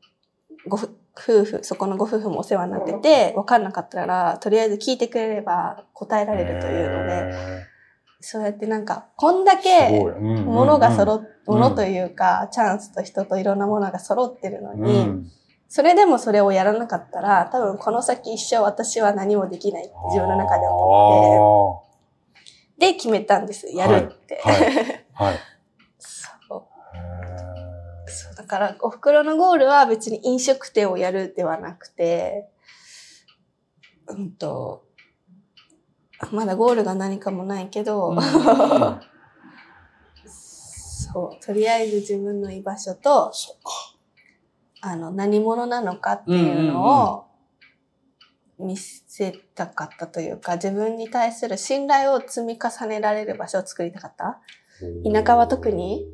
[0.68, 7.74] ごふ夫婦、そこのご夫婦もお世話になってて、分かんなかったら、とりあえず聞いてくれれば答えられるというので、へ
[8.20, 10.12] そうやってなんか、こんだけごい。
[10.14, 10.46] うんうんうん。
[10.46, 11.26] 物が揃っ、うん。
[11.46, 15.32] 物というか、チャンスと人といろんなものが揃ってるのうに、ん。
[15.68, 21.93] それでもそれをやらなかったら、多分この先一生私は何もできないって自分の中で思って、
[22.84, 23.68] で決めたんです。
[23.68, 24.42] やるって。
[24.44, 25.40] はいはい。
[26.00, 26.54] そう
[26.98, 32.50] へーそうだから、お袋のゴールは別に飲食店をやるではなくて、
[34.08, 34.86] うんと、
[36.32, 38.18] まだゴールが何かもないけど、うん
[40.26, 43.32] そう、とりあえず自分の居場所と。
[44.82, 47.26] あの、何者なのかっていうのを
[48.60, 54.40] 見せたかったというか、自分に対する信頼を積み重ねられる場所を作りたかった。
[55.10, 56.06] 田舎は特に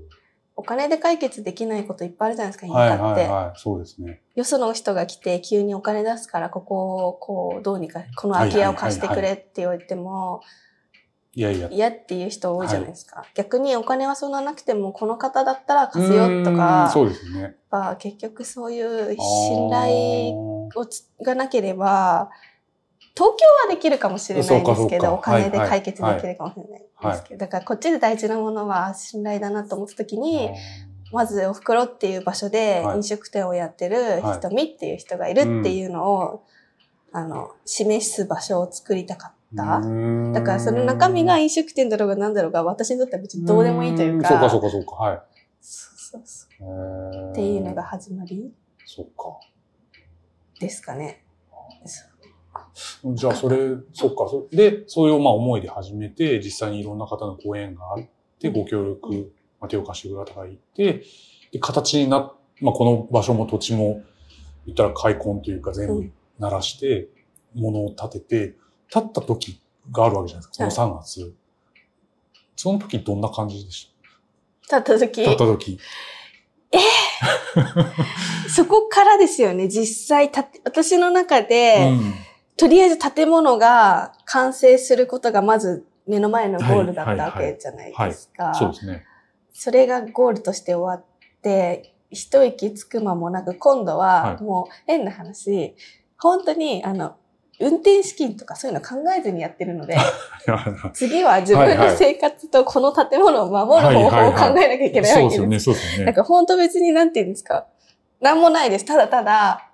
[0.55, 3.21] お金で解決できないこといっぱいあるじゃないですか、田はい舎って。
[3.21, 3.59] はいはい。
[3.59, 4.21] そうですね。
[4.35, 10.41] よその人が来て急にお金出すから、ここをこう、どうにか、この空き家を貸してくれって言われても、
[11.33, 11.69] いやいや。
[11.71, 13.23] 嫌っていう人多いじゃないですか。
[13.35, 17.55] 逆にお金はそんななくても、この方だったら貸すよとかん、そうですね。
[17.99, 20.33] 結局そういう信頼
[20.75, 22.29] をつがなければ、
[23.15, 30.49] 東京はできるかもしれないんですけど、お金で解決できるかもしれないんですけど、だからこっちで大事なものは信頼だなと思った時に、
[31.11, 32.97] まずお袋っていう場所ではい。
[32.97, 34.33] 飲食店をやってるはい。
[34.35, 36.43] 瞳っていう人がいるっていうのを、
[37.11, 39.81] あの、示す場所を作りたかった。
[40.31, 44.95] だからその中身が飲食店だろうが何だろうが私にとっては別にどうでもいいというか、そうかそうかそうか。
[44.95, 45.21] はい。
[45.59, 47.31] そうそうそう。
[47.31, 48.53] っていうのが始まり。
[48.85, 49.39] そっか。
[50.59, 51.23] ですかね。
[53.03, 54.27] じゃあ、それ、そっか。
[54.27, 58.03] そで、そういうまあ思いで始めて、実際にいろんな方のご縁があっ
[58.39, 61.03] て、ご協力、まあ、手を貸してくれた方がいて、
[61.51, 64.03] で、形になっ、まあ、この場所も土地も、
[64.65, 67.09] 言ったら開墾というか全部うん鳴らして、
[67.55, 68.55] 物を建てて、
[68.89, 70.85] 建った時があるわけじゃないですか。
[70.85, 71.35] この3月。
[72.55, 73.93] その時どんな感じでし
[74.63, 75.23] 立った時？
[75.23, 75.79] た建った時。
[78.49, 82.13] そこからですよね、実際たて、私の中で、うん。
[82.57, 88.53] とりあえず建物が完成することがまず目の前のゴールだったわけじゃないですか。
[88.53, 89.05] そうですね。
[89.53, 91.05] それがゴールとして終わっ
[91.41, 94.43] て、一息つく間もなく、今度ははい。
[94.43, 95.75] もう変な話、
[96.17, 97.15] 本当にあの、
[97.59, 99.97] 運転資金とかそういうの考えずにやってるので、
[100.93, 105.13] 次は自分の生活とこの建物を守る方法を考えなきゃいけないわけです。
[105.13, 106.05] そうですよね、そうですよね。
[106.05, 107.67] なんか本当別になんて言うんですか。
[108.21, 108.85] なんもないです。
[108.85, 109.69] ただただ、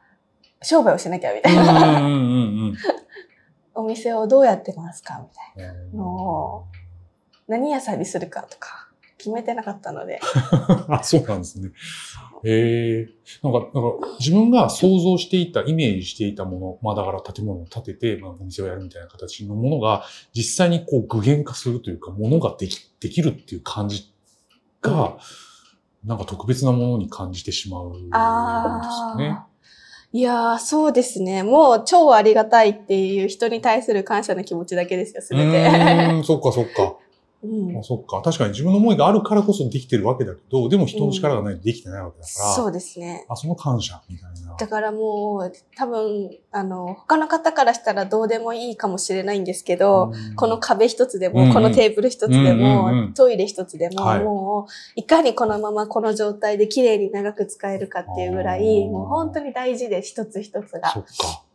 [0.62, 2.00] 商売をしなきゃみたいな。
[2.00, 2.76] うんうんうんうん
[3.78, 6.66] お店をどうやってますかみたいうんなのを、
[7.48, 8.85] 何屋さんにするかとか、
[9.26, 10.20] 決めてなかったので。
[10.88, 11.72] あ、そうなんですね。
[12.44, 13.08] へえ。
[13.42, 24.14] なんか、なんか自分が想像していた、イメージしていたもの、まあだから建物を建てて、まあお店をやるみたいな形のものが、実際にこう具現化するというか、ものができ、できるっていう感じ
[24.82, 25.18] が、
[26.06, 28.10] なんか特別なものに感じてしまうんですね。
[28.12, 29.48] あ。
[30.12, 31.42] いやー、そうですね。
[31.42, 35.68] もう超ありがたいっていう人に対する感謝の気持ちだけですよ、すべうて。
[35.68, 36.98] ーん、そっかそっか。
[37.46, 38.22] うんあそっか。
[38.22, 43.26] 確かに自分の思いがあるからこそできてるわけだけど、でも人の力がないとできてないわけだから、そうですね。
[43.30, 44.56] あ、その感謝みたいな。
[44.58, 60.90] だからもう、多分、あの、他の方からしたらどうでもいいかもしれないんですけど、うんこの壁一つでも、うんうんこのテーブル一つでも、うんうんうんトイレ一つでも、はいもう、いかにこのままこの状態で綺麗に長く使えるかっていうぐらい、もう本当に大事で一つ一つが。
[60.90, 61.46] そっか。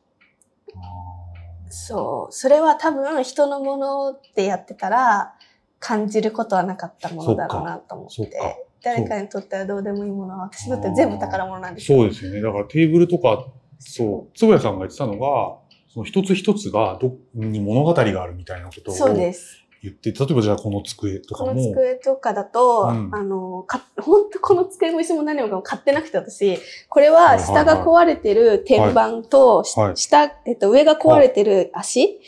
[1.70, 2.32] そう。
[2.32, 5.34] それは多分人のものってやってたら
[5.80, 8.66] 感じることはなかったものだろうなと思って。
[8.82, 11.98] 誰かにとってはどうでもいいものは私にとっては全部宝物なんですよ。
[11.98, 12.40] そうですよね。
[12.40, 13.46] だからテーブルとか、
[13.78, 15.58] そう、つぼやさんが言ってたのが、
[15.92, 19.64] その一つ一つがどに物語があるみたいなことをそうです。
[19.82, 21.50] 言って、例えばじゃあこの机とかも。
[21.50, 32.20] この机とかだと、うんあの、か、本当この机も椅子も何もかも買ってなくて私、これは下が壊れてる天板と、はいはい下、えっと、上が壊れてる足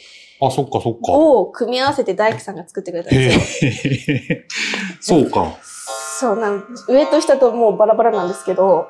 [0.46, 1.12] あ、そっかそっか。
[1.12, 3.70] を組み合わせて大工さんが作ってくれたんへですよ。
[4.28, 4.46] え。
[5.00, 5.52] そうか。
[6.22, 8.88] そうなん、上と下ともうバラバラなんですけど、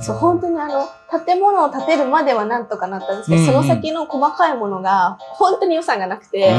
[0.00, 0.86] そう、本当にあの、
[1.24, 6.52] 建物を建てるまではなんとかなったんですけど、うんうんその先の細かいものが、本当に予算がなくて、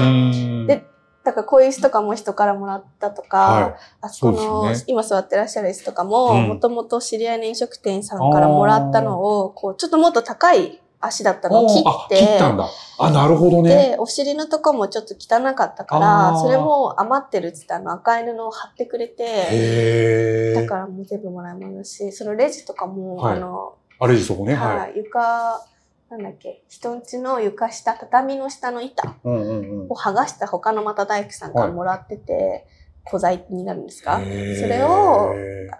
[0.65, 0.85] でで、
[1.23, 12.67] だからこういう椅子とかも人からもらったとか、はあそこの、ね今座ってらっしゃる椅子とかも、うんもともと知り合いの飲食店さんからもらったのを、こう、ちょっともっと高い足だったのを切あっ、て、切ったんだ。
[12.99, 13.69] あ、なるほどね。
[13.91, 20.53] で、お尻のとこもちょっと汚かったかあら、ーそれも余ってるっつってあの赤い布を貼ってくれて。
[20.55, 24.53] だからもう全部もらい物だし、そのレジとかも、はいあの、あれでそこね。
[24.55, 24.75] は。
[24.75, 25.65] はいい、床、
[26.09, 32.65] なんだっけ、人んちの床下、畳の下の板を剥がした他のまた大工さんからもらってて、
[33.05, 34.19] 古材になるんですか？
[34.19, 34.25] そ
[34.67, 35.33] れを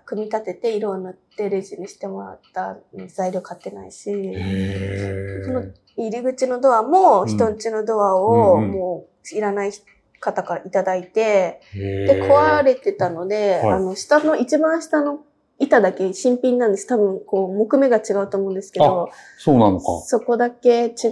[0.05, 9.71] 組み立てて色を塗ってレジにしてもらった材料買ってないし、へそのー入り口のドアもうん人んちのドアをもういらない
[10.19, 13.71] 方からいただいて、で、壊れてたので、はい。
[13.73, 15.19] あの、下の、一番下の
[15.63, 16.87] 板だけ新品なんです。
[16.87, 20.01] 多分、こう、木目が違うと思うんですけど、そうなのか。
[20.05, 21.09] そこだけ違う新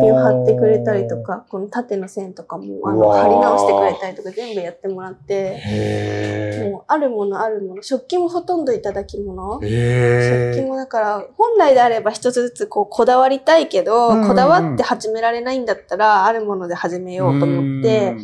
[0.00, 9.60] 品を貼ってくれたりとか、この縦の線とかも、あの、貼り直してくれたりとか全部やってもらって、へもう、あるものあるもの、食器もほとんどいただき物。
[9.62, 9.66] え。
[9.66, 10.54] へえ。
[10.54, 18.16] 食器もだから、本来であれば一つずつこう、こだわりたいけど、こだわって始められないんだったら、あるもので始めようと思って、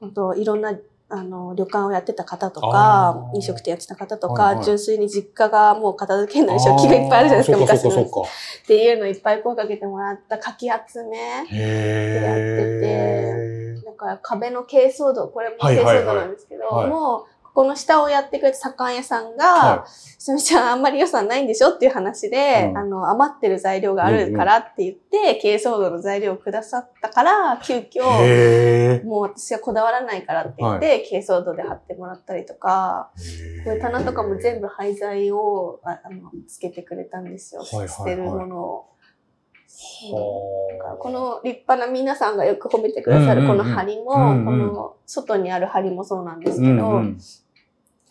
[0.00, 0.72] 本当いろんな、
[1.14, 8.02] あの、旅館をやってた方とあか、ー飲食店やってた方とか、はいはい純粋に実家がもう片付けない食器がいっぱいあるじゃないですか、昔の。
[8.02, 8.04] っ
[8.66, 11.16] ていうのいっぱい声かけてもらったかき集め。
[11.16, 11.44] へ
[12.82, 13.82] え。
[13.84, 17.24] だから壁の珪藻土、これもはい珪はいはい藻土なんですけど、はいもう、
[17.54, 21.70] ここの下をやってくれた左官屋さんが、はすみちゃんあんまり予算ないんでしょ？
[21.70, 22.78] っていう話で、うん。
[22.78, 29.04] あの、余ってる材料があるからって言って、珪藻土の材料をくださったから、急遽。
[29.04, 33.12] もう私はこだわらないからって言って、珪藻土で貼ってもらったりとか、
[33.64, 37.62] これ棚とかも全部廃材をああのつけてくれたんですよ。
[37.62, 37.88] はいはいはい。
[37.88, 38.90] 捨てるものを。
[41.00, 44.12] この立派な皆さんがよく褒めてくださるこの梁も、
[44.44, 47.02] この外にある梁もそうなんですうけど、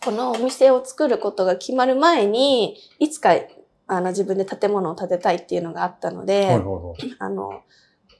[0.04, 3.30] このお店を作ることが決まる前に、いつか
[3.86, 7.62] あの自分で建物を建てたいっていうのがあったので、はいはいはいあの、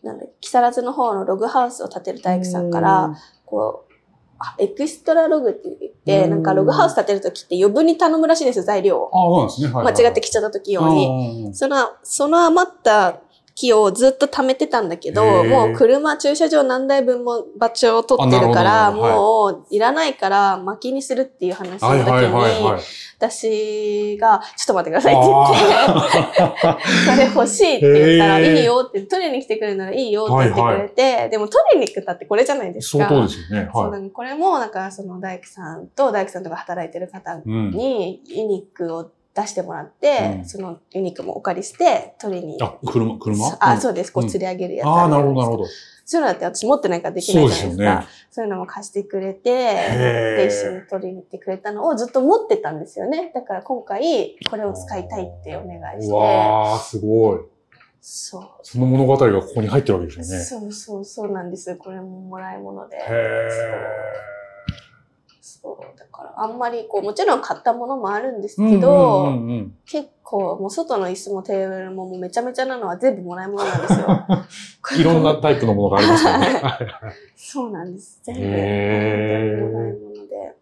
[0.02, 3.16] なんだ、木更津の方のログハウスを建てる大工さんから、
[3.46, 3.92] こう、
[4.38, 9.40] あエクストラログって言って、うんなんかログハウス建てるときって余分に頼むらしいんですよ、材料を。
[9.42, 9.74] ああ、そうですね。
[9.74, 11.44] はいはい間違ってきちゃった時用に。
[11.48, 11.54] に。
[11.54, 13.20] その、その余った
[13.54, 22.82] 木をずっと貯めてたんだけど、もう車、駐車場何台分も場所を取ってるから、もういらないから薪にするっていう話の時にはい、。
[23.16, 26.78] 私が、ちょっと待ってくださいって言って、あ
[27.14, 33.06] それ欲しいって言ったら、いいよって、取りに来てくれるならいいよって言ってくれて、でも取りに来たってこれじゃないですか。
[33.06, 33.70] 相当ですよね。
[33.72, 37.40] はなんかこれも、なんかその大工さんと大工さんとか働いてる方。
[37.44, 42.58] にユニークを出してもらって、うんそのユニークもお借りして取りに。
[42.62, 43.56] あ、車、車？
[43.60, 44.12] あ、うそうです。
[44.12, 44.90] こう釣り上げるやつん。
[44.90, 45.64] ああ、るじなるほど、なるほど。
[46.06, 47.70] そういうのだって私持ってないからできないじゃないですか。
[47.70, 53.32] そうですよねそういうのも貸してくれて、で、一緒に取りに行ってくれたのをずっと持ってたんですよね。
[53.34, 56.12] だから今回、これを使いたいってお願いしうて。
[56.12, 57.40] わー、すごい。
[58.00, 58.42] そう。
[58.62, 60.44] その物語がここに入ってるわけですよね。
[60.44, 61.74] そうそうそうなんです。
[61.76, 62.96] これももらい物で。
[62.96, 63.00] へ
[65.46, 65.98] そう。
[65.98, 68.70] だから、あんまりこう、もちろん買ったものもあるんですー。
[68.70, 74.06] けど、うんうんうん結構、もう外の椅子もテーブルももうめちゃめちゃなのは全部もらい物なんですよ。
[74.08, 75.00] うん。
[75.00, 76.62] いろんなタイプのものがありますよね。
[77.36, 78.20] そうなんです。
[78.22, 80.56] 全部、もらい物で。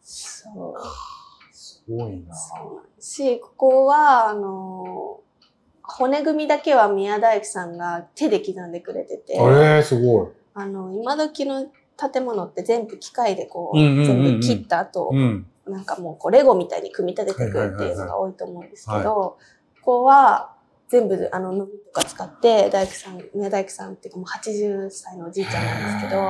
[0.00, 0.74] そう。
[1.50, 2.32] すごいな。
[2.36, 2.54] そ
[2.98, 5.18] うし、ここは、あの、
[5.82, 10.28] 骨組みだけは宮大工さんが手で刻んでくれてて、えー、すごい。
[10.54, 11.66] あの、今時の
[12.10, 15.46] 建物って全部機械でこう、全部切った後、うん。
[15.66, 19.38] なんかもうこうレゴみたいに組み立てていくっていうのが多いと思うんですけど、
[19.82, 20.54] ここは
[20.88, 26.22] 全部あの、のみとか使って、大工さん、宮大工さんっていうかもう80歳のおじいちゃんなんですけど、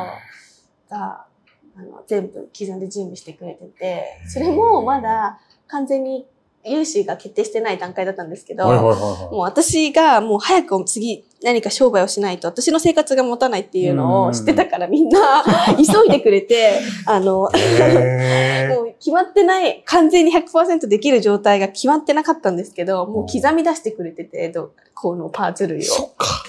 [0.90, 1.26] が、
[1.74, 6.26] あの、全部刻んで準備してくれてて、それもまだ完全に
[6.64, 9.00] 融資が決定してない段階だったんですけど、はいはいはいはい。
[9.00, 15.44] もう私がもう早く次何か商売をしないと私の生活が持たないっていうのを知ってたからみんな
[15.76, 25.82] 急いでくれて、あの、 もう決まってない、完全に100%できる状態が決まってなかったんですけど、もう刻み出してくれてて、どこのパーツ類を。
[25.82, 26.44] そっか。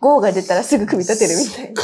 [0.00, 1.82] 5が出たらすぐ組み立てるみたいな。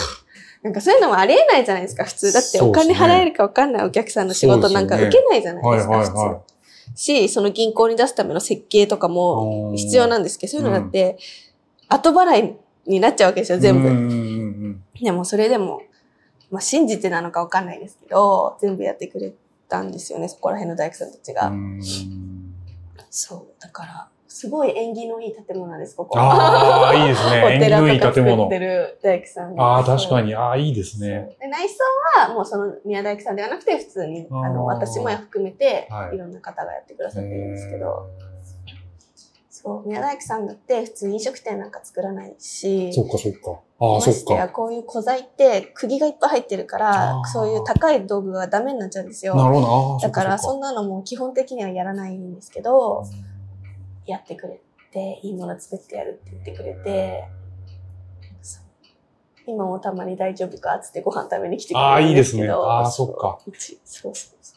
[0.63, 2.33] なんかそういうのもありえないじゃないですか、普通。
[2.33, 6.56] だってお金払えるか分かんないお客さんの仕事なんか受けないじゃないですか、普通。
[6.97, 9.79] し、その銀行に出すための設計とかもい。
[9.79, 11.19] 必要なんですけど、そういうのだって、
[11.89, 13.89] 後払いになっちゃうわけですよ、全部。
[13.89, 15.83] うんうんうんでもそれでも、
[16.51, 19.35] まあ信じてなのかわかんないですけど、全部やってくれ
[19.69, 21.49] たんですよね、そこら辺の大工さんたちが。
[21.49, 21.81] うん。
[23.11, 24.09] そう、だから、
[24.39, 26.19] すごい縁起のいい建物なんです、ここ。
[26.19, 27.41] ああ、いいですね。
[27.43, 28.51] お縁起のいい建物
[29.57, 30.27] ああ、確かに。
[30.29, 30.35] に。
[30.35, 31.35] ああ、いいですね。
[31.41, 31.77] で内装
[32.21, 38.11] はもうその宮大工さんではなくて普通に、あの、私も含めて、はいいろんな方がやってくださってるんですけへど、
[39.49, 43.59] そう、宮大工さんだって普通飲食店なんか作らないし、ーそっかそっか。
[43.81, 44.49] ああ、まそっか。
[44.51, 49.35] こういう古材って釘がいっぱい入ってるからそういう高い道具がダメになっちゃうんですよ。
[49.35, 49.99] なるほど。
[50.03, 53.07] だからそんんなのも基本的にはやらないんですけど、
[54.07, 54.61] やってくれ
[54.93, 57.25] て、いいもの作ってやるって言ってくれて、
[59.47, 62.49] 今もたまに大丈夫かっつってご飯食べに来てくれるんいいですね。
[62.49, 64.55] あーそっかうちそうそうそ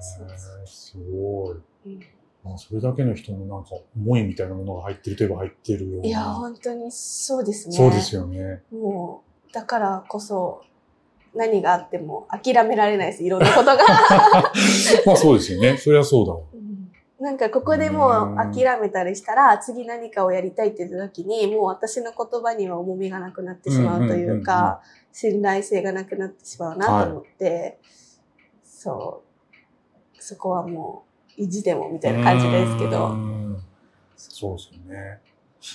[0.00, 1.56] そうすごい。
[1.56, 1.62] う。
[1.86, 2.00] うん
[2.46, 6.06] まあ、それだけの人のなんか思いみたいなものが入ってるといえば入ってるような。
[6.06, 7.76] いや、本当にそうですね。
[7.76, 8.62] そうですよね。
[8.70, 10.62] もう、だからこそ、
[11.34, 13.78] 何があっても諦められないです、いろんなことが。
[15.04, 15.76] まあそうですよね。
[15.76, 16.40] そりゃそうだわ。
[17.18, 27.78] なんかここでもう諦めたりしたら、次何かをやりたいって言った時に、もう私の言葉には重みがなくなってしまうというか、信頼性がなくなってしまうなと思って、
[28.62, 29.22] そ
[30.18, 31.04] う、そこはも
[31.38, 33.62] う意地でもみたいな感じですけうど、ん。
[34.16, 35.20] そうですよね。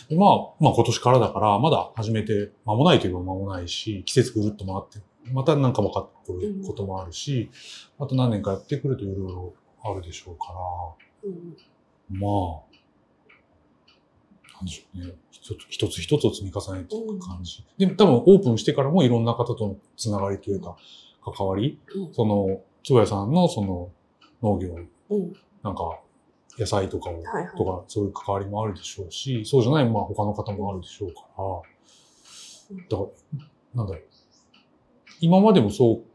[0.10, 0.30] でまあ、
[0.60, 7.50] まあ今年からだから、まだ始めて間もないといえば間もないし、季節ぐるっと回って、またなんか分かってくることもあるし、
[7.98, 11.11] あと何年かやってくるといろいろあるでしょうから、うん
[12.10, 12.62] まあ、
[14.56, 15.14] なんでしょうね。
[15.32, 17.66] 一つ一つ一つを積み重ねていく感じ。
[17.78, 20.76] でも多分オープンしてからもいろんな方とのつながりというか、
[21.24, 22.14] 関わり、うん。
[22.14, 23.92] その、つばやさんのその
[24.42, 24.76] 農業、
[25.10, 25.34] うん。
[25.64, 26.00] なんか
[26.58, 27.58] 野菜とかを、はいはい。
[27.58, 31.44] とかそういう関わりもあるでしょうし、そうじゃない、まあ他の方もあるでしょうから、
[32.90, 33.04] だか
[33.74, 34.04] ら、なんだろう。
[35.22, 36.11] 今までもそう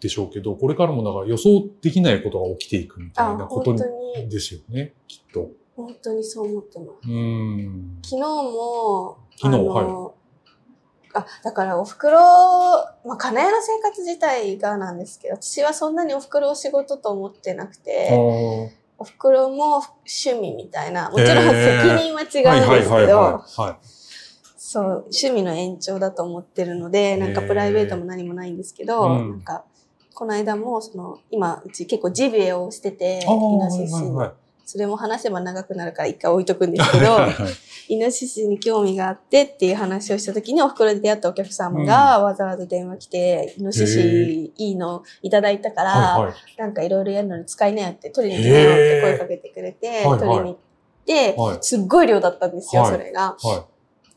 [0.00, 5.50] でしょうけど、これからもだから予想できないことが起きていくみたいあ、なことですよね、きっと。
[5.76, 6.88] 本当にそう思ってます。
[7.04, 7.98] うーん。
[8.02, 10.14] 昨日も、昨日あの、
[11.14, 18.10] あ、だからお袋、まあ、金谷の生活自体がなんですけど、私はそんなにお袋を仕事と思ってなくて、
[18.98, 21.54] お袋も趣味みたいな、もちろん責
[22.04, 23.78] 任は違うんですけど、は
[24.56, 29.30] そう、趣味の延長だと思ってるので、なんかプライベートも何もないんですけど、うん。
[29.30, 29.64] なんか、
[30.16, 34.10] この間も、その、今、うち結構ジビエをしてて、イノはいシシに。
[34.12, 34.32] はいはい。
[34.64, 37.52] それも話せば長くなるから一回置いとくんですけど、はいはい
[37.88, 46.34] イノシシに興味があってっていう話をした時にお袋で出会ったお客様がわざわざ電話来て、イノシシいいのいただいたから、はいはい。
[46.58, 50.56] なんかいろいろやるのに使いなよって、取りに行きなよって声かけてくれて、はいはい取りに行っ
[51.04, 53.36] て、はいすっごい量だったんですよ、はいそれが。
[53.40, 53.66] は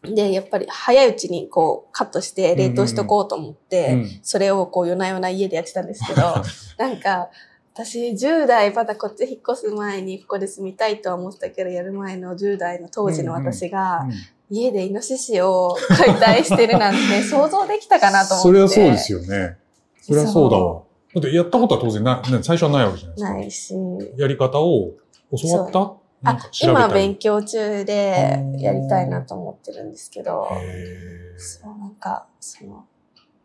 [0.03, 3.93] で、やっぱり早いうちにこうカットして冷凍しとこうと思って、い。
[3.93, 6.21] うんそれをこう夜な夜な家でやってたんですけど、
[6.77, 7.29] なんか、
[7.73, 14.05] 私10代まだこっち引っ越す前にここで住みたいとは思ってたけど、やる前の10代の当時の私が、
[14.49, 18.41] 家でイノシシを解体してるなんて 想像できたかなと思って。
[18.41, 19.57] それはそうですよね。
[20.01, 20.81] それはそうだわ。
[21.13, 23.79] だってやったことは当然な、ね最初はないわけじゃないですか。
[23.79, 24.17] ないし。
[24.17, 24.91] やり方を
[25.37, 25.93] 教わった
[26.23, 30.49] あ今勉強中でやりたいなと思ってるんですけど、
[31.37, 32.85] そう、なんか、その、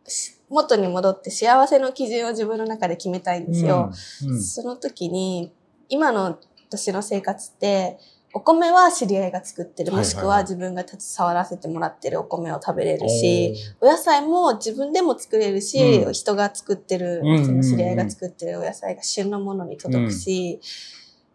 [0.07, 3.91] し元に戻って幸せの基準を自分の中で決めたいんですよ。
[4.23, 4.41] うんうん。
[4.41, 5.51] その時に、
[5.89, 6.37] 今の
[6.69, 7.97] 私の生活って、
[8.33, 16.13] お米は知り合いが作ってる、もしくは自分が携わらせてもらってるお米を食べれるし、お野菜も自分でも作れるし、うん。
[16.13, 20.59] 人が作ってる、その知り合いが作ってるお野菜が旬のものに届くし、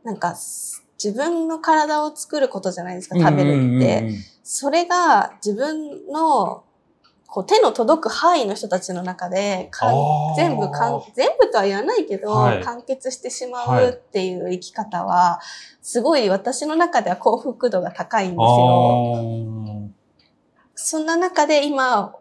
[0.04, 0.34] なんか
[1.02, 4.10] 自分の体を作ることじゃないですか、食べるって。
[4.42, 6.64] それが自分の
[7.26, 9.70] こう手の届く範囲の人たちの中で
[10.36, 15.40] 全部かん、全部とは言わないけど、はい完結してしまはいうっていう生き方は、
[15.80, 19.14] すごい私の中では幸福度が高いんですあよ。
[19.16, 19.88] ー
[20.74, 22.14] そんな中で今、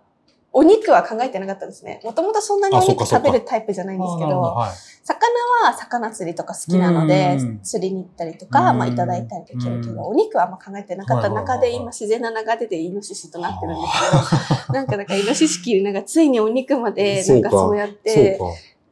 [0.52, 2.02] お肉は考えてなかったんですね。
[2.04, 4.72] もともとそんなにお肉食べるタイプじゃないんですけど、あーなるほはい。
[5.04, 9.96] 魚は魚釣りとか好きなのでうん、釣りに行ったりとか、うんまあいただいたりできるけうん。
[9.96, 11.30] ど、お肉はあんま考えてなかった。
[11.30, 18.40] 中で今自然な流れでイノシシとなってるんですけど、 なんかなんかイノシシ切りなんかついにお肉までなんかそうやって。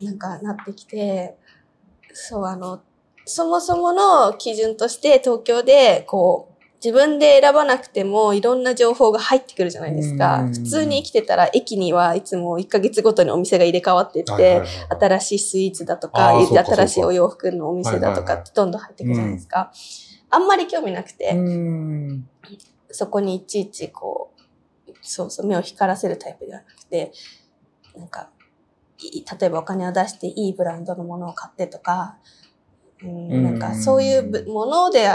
[0.01, 1.37] なんかなってきて、
[2.13, 2.81] そうあの、
[3.25, 10.41] そもそもの基準として東京でこう、自分で選ばなくてもいろんな情報が入ってくるじゃないですか。
[10.41, 10.53] うん。
[10.53, 14.69] 普通に生きてたら駅にはいつも1ヶ月ごとにお店が入れ替わってって、はいはいはいはい。
[14.99, 19.71] 新しいスイーツだとあか、新しいお洋服のお店だとかってどんどん入ってくるじゃないですか。
[20.29, 22.29] あんまり興味なくて、うん。
[22.91, 27.11] そこにいちいちこう、そうそう、目を光らせるタイプではなくて、
[27.95, 28.29] なんか、
[28.99, 32.17] い例えばお金を出していいブランドのものを買ってとか、
[33.01, 35.09] うん、うんなんかそういうぶもので、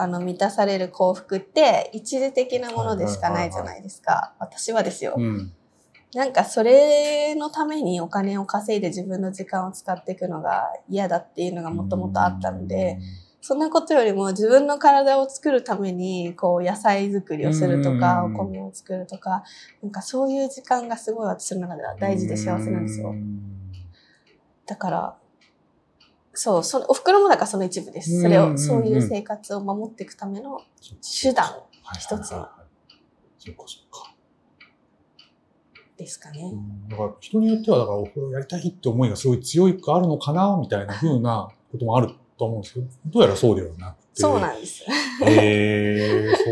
[0.00, 4.34] あの、満たされる幸福って一時的なものでしかないじゃないですか。
[4.38, 5.14] 私はですよ。
[5.16, 5.52] うん
[6.14, 13.00] なんかそれのためにお金を稼いで自分の時間を使っていくのが嫌だっていうのがもともとあったので、、
[13.40, 19.42] そんなことよりも自分の体を作るために、こう野菜作りをするとか、うんお米を作るとか、
[19.82, 23.12] なんかそういう時間がすごい私の中では大事で幸せなんですよ。
[24.66, 25.16] だから、
[26.34, 28.20] そう、そのお袋もだからその一部です。
[28.20, 30.60] それを、うんうんうんそういう生活を守っていくための
[31.22, 31.44] 手段
[31.98, 32.66] 一つそうか
[33.38, 33.54] そう
[33.90, 34.14] か。
[35.96, 36.52] ですかね。
[36.90, 44.08] だから人によっては、だからお風呂やりたいって思いがすごい強くあるのかな、みたいな風なこともあると思うんですけど、どうやらそうではなくて。
[44.14, 44.82] そうなんです。
[44.82, 44.90] へ
[45.26, 46.44] えー、そっ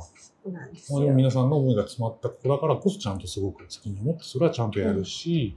[0.00, 0.06] か。
[0.44, 1.16] そうなんですまあ、でもよ。
[1.16, 5.56] 皆さんの思いが詰まった子だからこそちゃんとすごく責任を持ってそれはちゃんとやるし、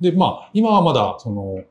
[0.00, 1.62] で、まあ、今はまだ、その、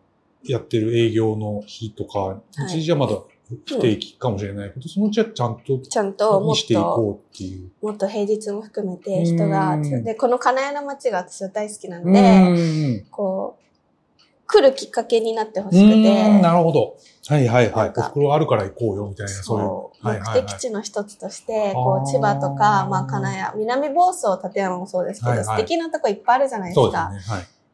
[0.47, 2.77] やってる営業の日とか、い。
[2.77, 3.19] 一時はまだ
[3.67, 4.71] 不定期かもしれない。
[4.71, 7.71] けど、そのうちはちゃんとちゃんともっにしていと、こうっていう。
[7.81, 13.05] もっと平日も含めて人がうん、で、この金谷の街が私は大好きなのうで、ん。
[13.11, 13.65] こう、
[14.47, 16.97] 来るきっかけになってほしくうんて、なるほど。
[17.27, 17.93] はいはいはい。
[17.95, 20.13] お袋あるから行こうよ、みたいな、そういう。
[20.13, 27.11] 目的地の一つとして、こう、千葉とか、まあ、金谷、南房総、立山もそうですけど、素敵なとこいっぱいあるじゃないですか。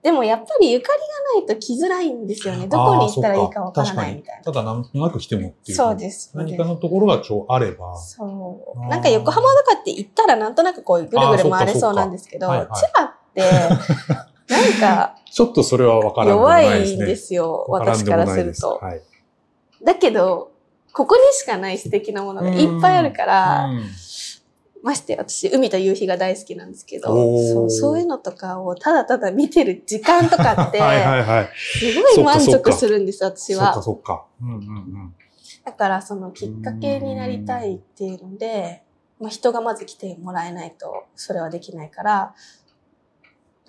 [0.03, 0.99] でも、やっぱりゆかり
[1.37, 2.67] がないと来づらいんですよね。
[2.67, 4.43] どこに行ったらいいかわからないみたいな。
[4.43, 5.77] ただなんとなく来てもっていう。
[5.77, 6.31] そうです。
[6.33, 7.95] 何かのところがちょあれば。
[7.97, 8.87] そう。
[8.87, 12.57] なんか横浜とかって行ったらなんとなくこうぐるぐる回れそうなんですけど、千
[12.93, 13.41] 葉って、
[14.51, 17.01] なんかちょっとそれは分からないですね。
[17.01, 18.79] いんですよ、私からすすると。
[18.81, 19.01] はい。
[19.83, 20.49] だけど、
[20.93, 23.83] ここにしかない素敵なものがいっぱいあるから、うん
[24.83, 31.49] まして私、海と夕日が大好きなんですけど、そうそういうのとかをただただ見てる時間とかって、 はいはいはい。
[31.55, 33.83] すごい満足するんです、私そっかは。
[33.83, 34.25] そっか。
[34.41, 35.15] うんうんうん。
[35.63, 38.83] だから、そのきっかけになりたいっていうので、
[39.19, 42.33] まあ、人がまず来てもらえないと、それはできないから、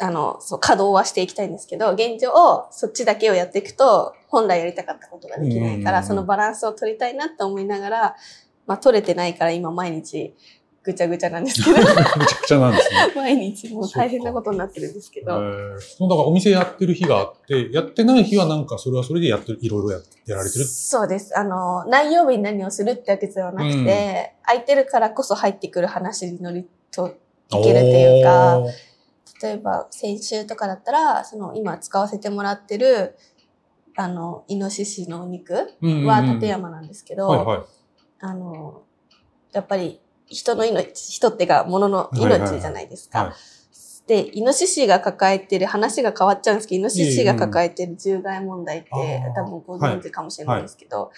[0.00, 2.32] あの、そう、稼働はしていきたいんですけど、現状、
[2.70, 8.16] そっちだけをやっていくと、本来やりたかったことができないから、うんそのバランスを取りたいなって思いながら、
[8.66, 10.34] まあ、取れてないから今毎日
[10.84, 13.12] ぐちゃぐちゃなんですけど、 めちゃくちゃなんですね。
[13.14, 20.64] 毎日もう大変なことになってるんですけえど、ーそのだからお店やってる日があって、やってない日はなんかそれはそれでやってる、いろいろややられてる。
[20.64, 21.38] そうです。
[21.38, 27.12] あの、何曜日に何をするってわけではなくて、空いてるからこそ入ってくる話に乗りとい
[27.62, 28.60] けるっていうか、
[29.40, 33.16] 例えば先週とかだったら、その今使わせてもらってる、
[33.96, 37.66] あの、イノシシのお肉うんうんうんは立山なんですけど。
[38.24, 38.82] あの、
[39.52, 40.00] やっぱり
[40.34, 43.18] 人の命、人ってか物の命じゃないですか。
[43.18, 43.28] はい。
[43.28, 43.36] はい
[44.06, 48.90] で、イノシシが抱えてる、話が変わっちゃうんですけど、イノシシが抱えてる獣害問題って
[49.34, 51.12] 多分ご存知かもしれないですけど、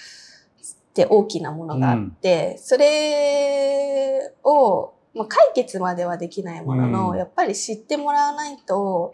[0.95, 7.19] で大きなものがあって、それを、まあ、解決まではできないものの、うん。
[7.19, 9.13] やっぱり知ってもらわないと、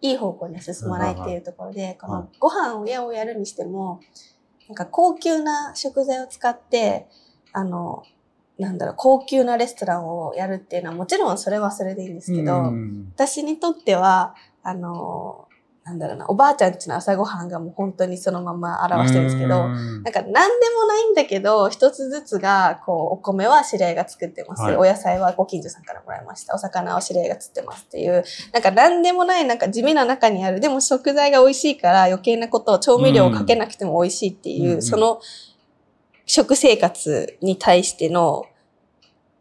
[0.00, 4.00] いい方向には進まないっていうところで、こはいのご飯をやをやるにしても、
[4.68, 7.08] なんか高級な食材を使って、
[7.52, 8.02] あの、
[8.58, 13.12] なんだろう、高級なレストランをやるっていうのはもちろんそれはそれでいいんですけど、うん。
[13.14, 15.48] 私にとっては、あの、
[15.82, 20.02] なんだろうな、おばあちゃんちの朝ごはんがもう本当にそのまま表してるんですけど、うん。
[20.02, 20.34] なんか何で
[20.70, 24.76] もないんだけど、一つずつが、こう、お米は知り合いが作ってます、はい。
[24.76, 26.54] お野菜はご近所さんからもらいました。
[26.54, 35.20] お魚は知り合いが釣ってますっていう、なんか何でもない、なんか地味な中にある、でも食材が美味しいから余計なことを、調味料をかけなくても美味しいっていう、その
[36.26, 38.46] 食生活に対しての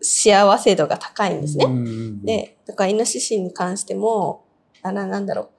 [0.01, 1.65] 幸せ度が高いんですね。
[1.67, 4.45] ね、で、だからイノシシに関しても、
[4.81, 5.49] あら、なんだろう。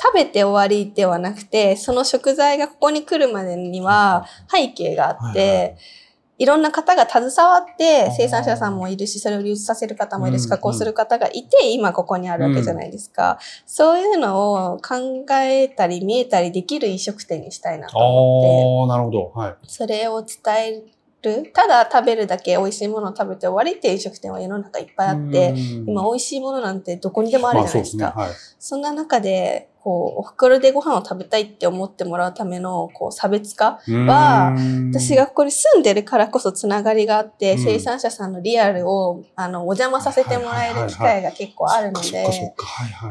[0.00, 6.05] 食べて終わりではなくて、その食材がここに来るまでには背景があっはいて、い
[6.44, 13.38] ろんな方が携わって生産者さんもいるし、それを流出させる方もいるし、加工する方がいて、今ここにあるわけじゃないですか。
[13.64, 18.92] そういうのを考えたり見えたりできる飲食店にしたいなと思って。
[18.92, 19.40] ああ、なるほど。
[19.40, 19.54] はい。
[19.66, 20.82] それを伝え
[21.26, 21.50] る。
[21.52, 25.54] ただ食べるだけ美味しいものを食べて終わりっていう飲食店は世の中いっぱいあって、
[25.86, 28.12] 今美味しいものなんてどこにでもあるじゃないですか。
[28.16, 28.26] まあそすね。
[28.26, 28.56] はい。
[28.58, 34.56] そんな中で、こう、お袋でご飯を食べたいって思ってもらうための、こう、差別化は
[34.90, 42.26] 私がここに住んでるからこそつながりがあって、うん生産者さんのリアルを、あの、お邪魔させてもらえる機会が結構あるので。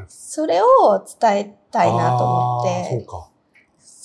[0.09, 0.68] それを
[1.20, 3.30] 伝えたいなと思って、か。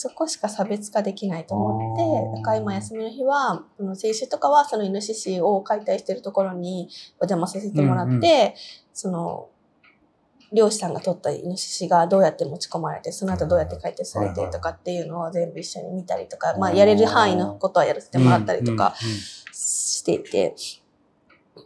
[0.01, 6.89] そこしか差別化できないと思って、だから今休みの日は、先週とかはそのイノシシを解体してるところに
[7.19, 8.23] お邪魔させてもらって、うんうん。
[8.95, 9.51] その、
[10.55, 18.95] 漁師さんが取ったイノシシがどうやって持ち込まれて、その後どうやって解体されてとかっていうのを全部一緒に見たりとか、まあやれる範囲のことはやらせてもらったりとか
[19.53, 20.55] していて、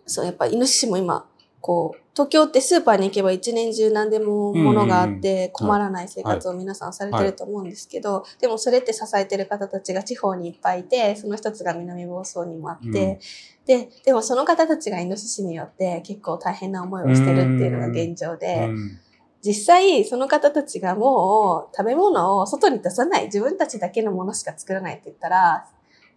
[0.06, 1.28] そう、やっぱイノシシも今、
[1.60, 13.18] こう、東京ってスーパーに行けば一年中何でも物があって困らない生活を皆さんされてると思うんですけど、でもそれって支えてる方たちが地方にいっぱいいて、その一つが南房総にもあって、
[13.66, 19.00] で、でもその方たちがイノシシによって結構大変な思いをしてるっていうのが現状で、うん
[19.46, 25.66] 実際その方たちがもう食べ物を外に出さない、自分たちだけのものしか作らないって言ったら、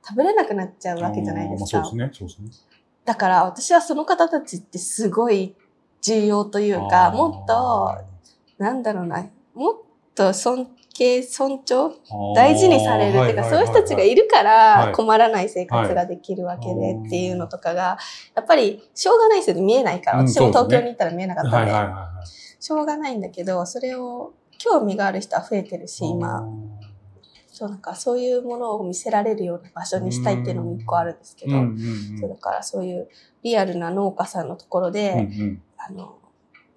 [0.01, 1.79] 食べれなくなっちゃうわけじゃないですか。
[1.79, 2.11] まあそうですね。
[2.13, 2.49] そうですね。
[3.03, 5.55] だから私はその方たちってすごい
[6.01, 7.97] 重要というか、もっと、
[8.57, 9.75] なんだろうな、もっ
[10.15, 11.91] と尊敬、尊重
[12.35, 14.87] 大事にされるっていうか、そういう人たちがいるかはい。
[14.87, 17.97] ら困らない生活ができるわけでっていうのとかが、
[18.35, 20.19] やっぱりしょうがないですよね、見えないから。
[20.19, 22.27] うん私も東京に行ったら見えなかったんで。
[22.59, 26.43] しょうがないんだけど、それを興味がある人は増えてるし、今、
[27.47, 31.53] そうなんかそういうものを見せられるような場所にしたいっていうのも一個あるんですけど、
[32.19, 33.07] そうだからそういう
[33.43, 36.17] リアルな農家さんのところで、うんうんあの、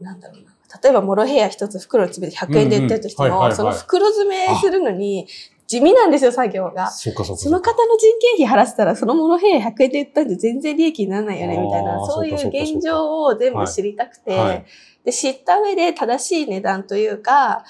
[0.01, 0.51] なんだろうな。
[0.82, 5.26] 例えば、モロヘア一つ袋に詰めて100円で売ってるとしても、その袋詰めするのに
[5.70, 6.90] 地味なんですよ、作業が。
[6.90, 7.11] そ
[7.48, 14.64] の方の人件費払ってたら、そのモロヘア100円で売ったんで全然利益にならないよね、みたいあな、ーそういう現状を全部知りたくて、はい。
[15.05, 17.64] で、知った上で正しい値段というか、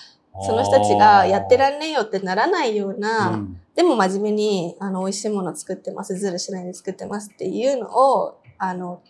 [0.46, 3.60] その人たちがやってらんねえよってならないような、うん。
[3.74, 9.02] でも真面目に、あの、美味しいもの作ってます、ズルしないで作ってますっていうのを、あの、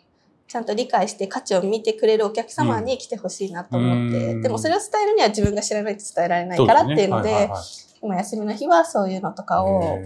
[0.50, 4.42] ちゃんと理解して価値を見てくれるお客様に来てほしいなと思って、うん。
[4.42, 7.28] でもそれを伝えるには自分が知らないと伝えられないからっていうので、そすね。
[7.28, 7.62] はいはいはい。
[8.02, 10.02] 今休みの日はそういうのとかをへ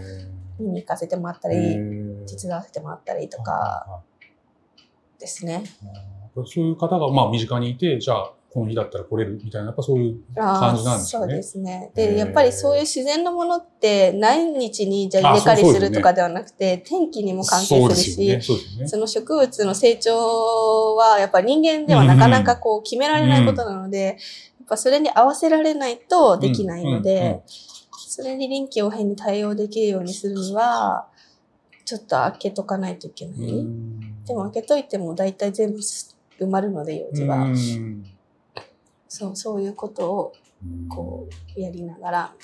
[0.59, 1.51] 見に行かせてもらったー。
[1.51, 4.03] り、手伝わせてもらったりとか
[5.19, 5.55] ですね。
[5.55, 5.63] はい
[6.35, 11.27] そういう方が、まあ、身近にいて、じゃあ、この日だったら来れるみたいな、やっぱそういう感じなんですよね。
[11.27, 11.91] そうですね。
[11.93, 17.95] で、やっぱりそういう自然のものって何日にじゃあ入れ替えりするとかではなくて、天気にも関係する
[18.39, 18.59] し、そね。
[18.79, 18.87] ね。
[18.87, 24.15] その植物の成長はやっぱり人間ではなかなかこう決められないことなので、やっ
[24.69, 27.41] ぱそれに合わせられないとできないのうんうんうんで、
[28.07, 31.07] それに臨機応変に対応できるようにするには、
[31.83, 33.49] ちょっと開けとかないといけない。
[33.49, 37.43] うんでも開けといても大体全部埋まるので、用事は。
[37.43, 38.14] うん
[39.15, 40.33] そう、そういうことを
[40.89, 42.35] こうやりながら、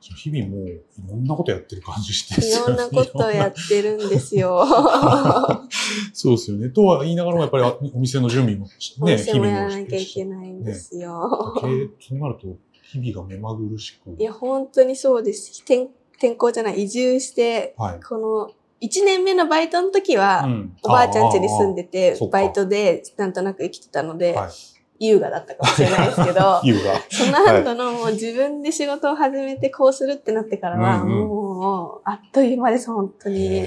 [0.00, 4.64] 日々もういろんなことやってる感じしていろんなことをやってるんですよ。
[6.12, 6.70] そうですよね。
[6.70, 8.66] とは言いながらもやっぱりあお店の準備も
[9.00, 11.54] おね、店もやらなきゃいけないんですよ。
[11.60, 14.16] 経営そうなると日々が目まぐるしく。
[14.18, 15.62] いや、本当にそうです。
[15.62, 18.00] 転転校じゃない、移住して、はい。
[18.00, 24.50] この1年目のバイトの時は、うんおばあちゃん家に住んでてバイトでなんとなく生きてたので、はい
[24.98, 26.94] 優雅だったかもしれないですけど、 優が。
[27.10, 33.62] その後のもう自分で仕事を始めてこうするってなってからは、うんうんもう、あっという間です、本当に。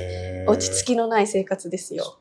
[0.47, 2.17] 落ち着きのない生活ですよ。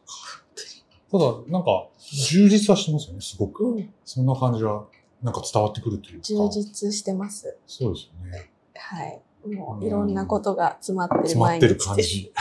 [1.10, 3.64] ただ、なんか、充実はしてますよね、すごく。
[3.64, 4.86] うんそんな感じは、
[5.22, 6.24] なんか伝わってくるというか。
[6.24, 7.56] 充実してます。
[7.66, 8.50] そうですよね。
[8.74, 9.20] はい。
[9.54, 11.76] もういろんなことが詰まってる詰まってる。
[11.76, 12.32] 感じ。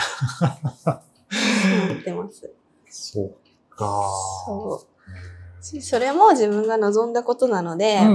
[1.30, 2.50] 詰まってます。
[2.90, 3.36] そう
[3.70, 4.10] か。
[4.46, 4.97] そう。
[5.68, 8.14] しそれも自分が望んだことなので、うんうん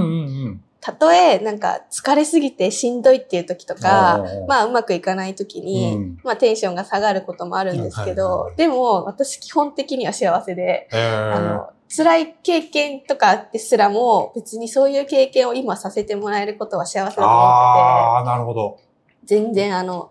[0.50, 0.64] ん。
[0.80, 18.70] たとえなんか疲れすぎてしんどいっていう時とか、あまあうまくいかない時に、うんまあテンションが下がることもあるんですけはいはいどはい、でも私基本的には幸せで、えーあの、辛い経験とかですらも別にそういう経験を今させてもらえることは幸せだと思ってあー、なるほど。
[18.72, 18.84] て、
[19.24, 20.10] 全然あの、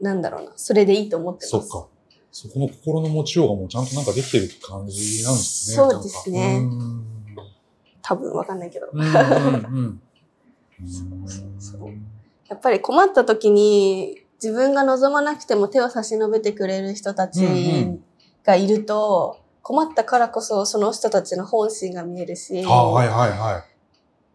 [0.00, 1.68] なんだろうな、それでいいと思ってます。
[1.68, 1.88] そっか。
[2.36, 5.76] そこの心の持ちようがもうちゃんとなんかできてる感じなんですね。
[5.76, 6.68] そうですね
[8.02, 8.88] 多分わかんないけど。
[12.48, 17.40] やっぱり困った時に自分が望まなくても手を差し伸べてくれる人たち
[18.42, 23.62] がいると、困ったからこそその人たちの本心が見えるし、ああ、はいはいはい。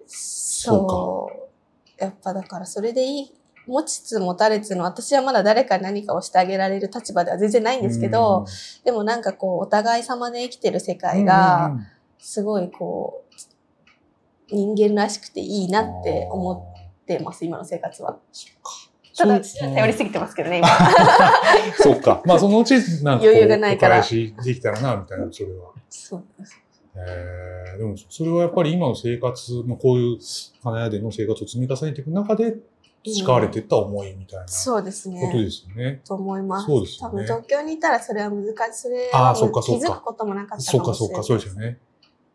[0.07, 2.01] そう。
[2.01, 3.38] やっぱだからそれでいい。
[3.67, 8.45] 持ちつ持たれつの私はまだ誰かに何かをしてあげられる立場では全然ないんですけど、
[8.83, 11.77] でもなんかこうお互い様で生きてる世うん、界が
[12.17, 18.17] すごいこう人間らしくていいなって思ってます、今の生活は。
[19.17, 20.67] ただ頼りすぎてますけどね、今。
[21.77, 22.21] そっか。
[22.25, 25.71] まあそのうち、なんか余裕がないからお返しできたらな、みたいな、それは。
[25.89, 26.59] そうです。
[26.95, 30.17] えー、でもそれはやっぱり今の生活、まあ、こういう
[30.63, 32.55] 金谷での生活を積み重ねていく中で
[33.03, 35.31] 培われていった思いみたいなこそうですとね。
[35.33, 36.01] ですよね。
[36.05, 36.65] と思います。
[36.65, 38.53] そうですよね多分東京にいたらそれは難しい。
[38.73, 41.23] それあはーそっかそっか気づくこともなかったそうかそうか。
[41.23, 41.79] そうですよね。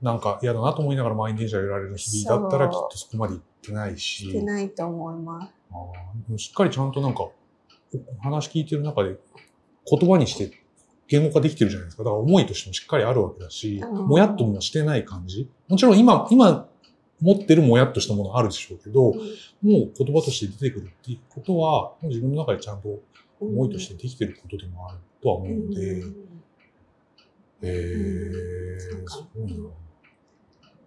[0.00, 4.24] なんか嫌だなと思いながら満員電車で揺られる日々だったらきっとそこまで行ってないし。
[4.24, 5.50] してないと思いま
[6.36, 6.38] す。
[6.38, 7.34] しっかりちゃんとなんか、お
[8.22, 9.16] 話聞いてる中で
[9.90, 10.60] 言葉にして
[11.08, 12.04] 言語化できてるじゃないですか。
[12.04, 15.48] だから思いとしてもしっかりあるわけだし、うんもやっともしてない感じ。
[15.68, 16.68] もちろん今、今
[17.24, 19.16] 持ってるもやっとしたものあるでしょうけど、もう
[19.62, 23.00] 言葉として出てくるっていうことは、もう自分の中でちゃんと
[23.40, 26.16] 思いとしてできてることでもあるとは思うので、うん。
[27.62, 29.83] えー、そうな。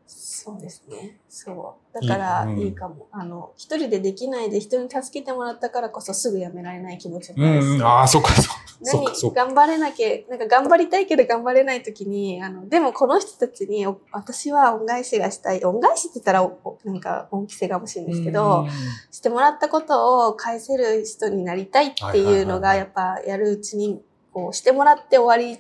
[0.08, 1.18] そうですね。
[1.28, 2.02] そう。
[2.02, 3.08] だからいいかも。
[3.12, 7.66] あの、一人でできないで人に助けてもらったからこそすぐやめられない気持ちうもあるし。
[7.66, 8.68] ん、うん、ああ、そっか、そっか。
[9.14, 9.48] そっ何。
[9.48, 15.64] 頑張れなきゃ、なんか頑張りたいけど頑張れないときに、あの、でもこの人たちにお私は恩返しがしたい。
[15.66, 16.50] 恩返しって言ったら
[16.86, 18.70] なんか恩着せがましいんですけど、うん、
[19.12, 24.02] してもらったことを返せる人になりたいっていうのが、やっぱやるうちに、
[24.32, 25.60] こうしてもらって終わり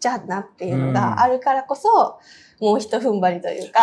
[0.00, 2.18] じゃなっていうのがあるからこそ、
[2.60, 3.80] もう一踏ん張りというか、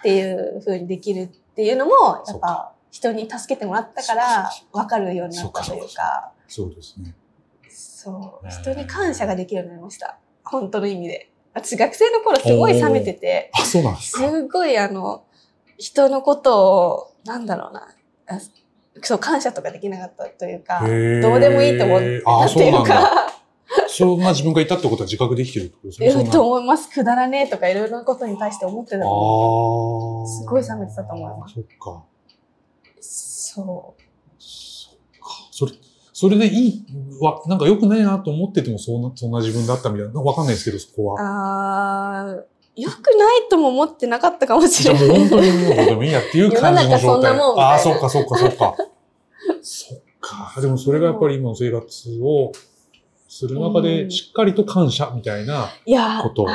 [0.00, 1.92] っていう風にできるっていうのも、
[2.26, 5.94] やっぱ人に助けてもらったから分かるようになったというか。
[5.94, 7.14] か、そうですね。
[7.68, 8.52] そう、ね。
[8.52, 10.18] 人に感謝ができるようになりました。
[10.44, 11.30] 本当の意味で。
[11.54, 14.28] 私学生の頃すごい冷めてて、あ、そうなんですか。
[14.28, 15.24] すごいあの、
[15.78, 17.88] 人のことを、なんだろうな、
[18.26, 18.40] あ
[19.02, 20.86] そう、感謝とかできなかったというか、ど
[21.34, 23.23] うでもいいと思ってあたっていうか、
[23.96, 26.06] そんな自分がいたってことは自覚できてるってことですね。
[26.06, 26.90] いるそんなと思います。
[26.90, 30.22] くだらねえとかいろいろなことに対して思ってたと思う。
[30.22, 30.26] ああ。
[30.26, 32.04] すごい冷めてたと思いますそっか。
[33.00, 34.02] そう。
[34.42, 35.28] そっか。
[35.52, 35.72] それ、
[36.12, 36.84] それでいい
[37.20, 40.20] わ、なんか良くないなと思っててもそんな、そんな自分だったみたいな。
[40.20, 41.16] わかんないですけど、そこは。
[41.20, 42.42] あー、
[42.76, 45.08] 良くないとも思ってなかったかもしれない。
[45.08, 47.38] 本当にもうどうでもいいやっていう感じの状態。
[47.38, 48.74] ああ、そっかそっかそっか。
[49.62, 50.60] そっか。
[50.60, 52.52] でもそれがやっぱり今の生活を
[53.36, 55.68] する中うでんしっかりと感謝みたいな
[56.22, 56.46] こと。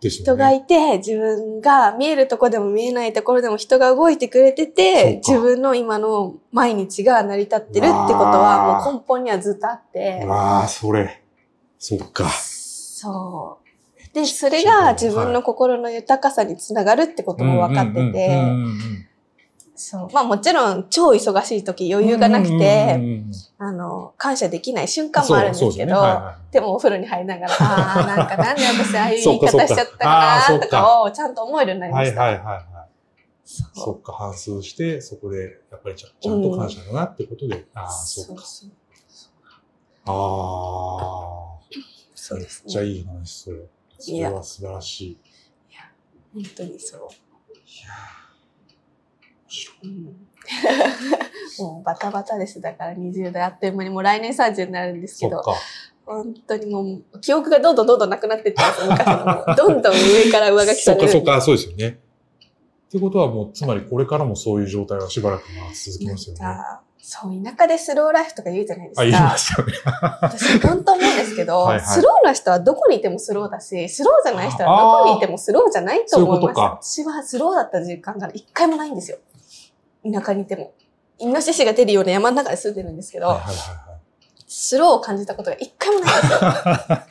[0.00, 0.24] ですよね。
[0.24, 11.20] 人がいて、自分が見えるところでも見えないところでも人が動いてくれてて、自分の今の毎日が成り立ってるってことはもう根本にはずっとあってう、わあ、それ。
[11.80, 12.28] そっか。
[12.28, 14.14] そう。
[14.14, 19.09] で、それが自分の心の豊かさにつながるってことも分かってて、うんうんうんうん
[19.82, 20.08] そう。
[20.12, 23.00] まあもちろん超忙しい時余裕がなくて、
[23.56, 32.20] あの、感謝できない瞬間もあるんですけど、ですよねはいはいでもお風呂に入りながら、ああ、 なんかなんで私ああいう言い方しちゃったかなとかかをちゃんと思えるようになりました。
[32.20, 32.88] はいはいはいはい。
[33.46, 38.44] そっか、反数して、そこで、やっぱりちゃちゃんと感謝だなってことで、ああ、そっか。
[38.44, 38.70] そう
[40.04, 41.58] ああ、
[42.14, 42.88] そうですめっちゃね。
[42.88, 43.56] いい話、それ。
[43.98, 45.10] そいやれは素晴らしい。
[45.12, 45.18] い
[46.34, 47.00] 本当にそう。
[47.00, 47.04] い。
[47.04, 48.19] うん
[51.58, 52.60] もうバタバタです。
[52.60, 55.42] だから20代あっという間にもう来年30になるんですけど。
[56.06, 56.82] 本当にも
[57.12, 59.44] う記憶がどんどんどんどんなくなってってま。
[59.54, 61.08] どんどん上から上書きされる。
[61.08, 61.88] そっかそっか、そうですよね。
[61.88, 66.40] ってことはもう、つまりこれからもそういう状態はしばらくまあ続きますよね。
[67.00, 69.02] そう、田舎でスローライフとか言うじゃないですか。
[69.02, 69.74] あ、言いましたよね。
[70.20, 76.78] 私本当思うんですけど、はいはいスローな人はどこにいてもスローだし、スローじゃない人はどこにいてもスローじゃないと思いました。
[76.82, 79.18] そういう私はスローだった時間が一回もないんですよ。
[80.04, 80.72] 田舎にいても。
[81.18, 83.90] イノシシが出るような山の中で住んでるんですけど、はいはいはい
[84.52, 86.38] スローを感じたことが一回もないんですよ。
[86.40, 87.06] は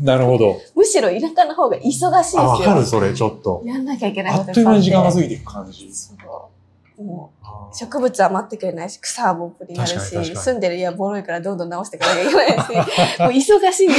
[0.00, 0.04] い。
[0.04, 0.60] なるほど。
[0.74, 2.48] むしろ田舎の方が忙しいですあ、よ。
[2.48, 3.62] わかる、それ、ちょっと。
[3.64, 5.84] やんなきゃいけないあことっという間に時間が過ぎていく感じ。
[5.86, 7.32] ぱいあっても
[7.72, 12.58] う植物は待ってくれないし、草はボップになるし、住んでる家はボロいからどんどん直していかなきゃいけないし、
[13.22, 13.94] もう忙しいんで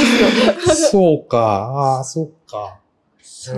[0.66, 0.90] すよ。
[0.90, 1.38] そうか。
[1.38, 2.78] ああ、そうか。
[3.22, 3.56] そう。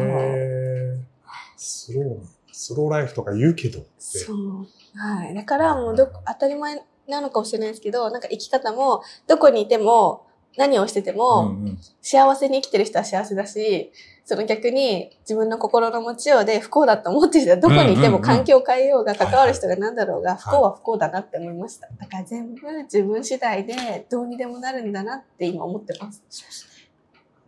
[1.57, 2.18] スロー、
[2.61, 3.81] スローライフとか言うけど。
[3.99, 4.67] そう。
[4.95, 5.35] はい。
[5.35, 10.27] だからもうどこ、当たり前なのかもしれないですけど、なんか生き方も、どこにいても、
[10.59, 13.93] 何をしてても、うんうん幸せに生きてる人は幸せだし、
[14.25, 21.89] その逆に自分の心の持ちようで不幸だと思ってる人はどこにいても環境を変えようが関わる人が何だろうがい不幸は不幸だなって思いました。
[21.99, 26.23] だから全部自分次第でどうにでもなるんだなって今思ってます。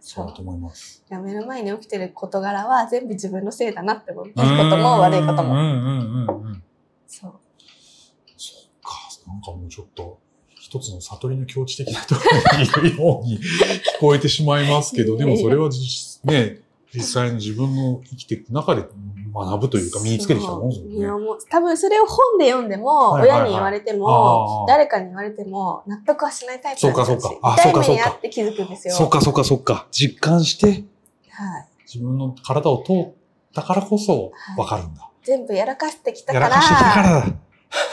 [0.04, 1.04] そうだと思います。
[1.08, 4.26] いや目の前に起きてる事柄は全部自分のせいだなって思う。
[4.26, 5.54] いいことも悪いことも。
[5.54, 6.62] うんうんうんうん。
[7.06, 7.32] そう。
[8.36, 8.98] そっか。
[9.28, 10.18] なんかもうちょっと、
[10.56, 12.22] 一つの悟りの境地的なとこ
[12.52, 13.42] ろにいるように聞
[14.00, 16.61] こえてしまいますけど、 でもそれは実ね、
[16.94, 18.84] 実際に自分の生きていく中で
[19.34, 28.94] 学ぶというか身につけてきたもんいやもう多分それを本で読んでも、親に言われてあもー、誰かに言われても、納得はしないタイプなんですよそうかそうかあ痛い目にあって気づくんですよ。
[28.94, 29.86] そうかそうかそうか。
[29.90, 30.84] 実感して
[31.30, 31.68] はい。
[31.86, 33.12] 自分の体を通っ
[33.54, 35.08] たからこそわかるんだ。
[35.22, 37.34] 全部やらかしてきたから、やらかしてきたからだ。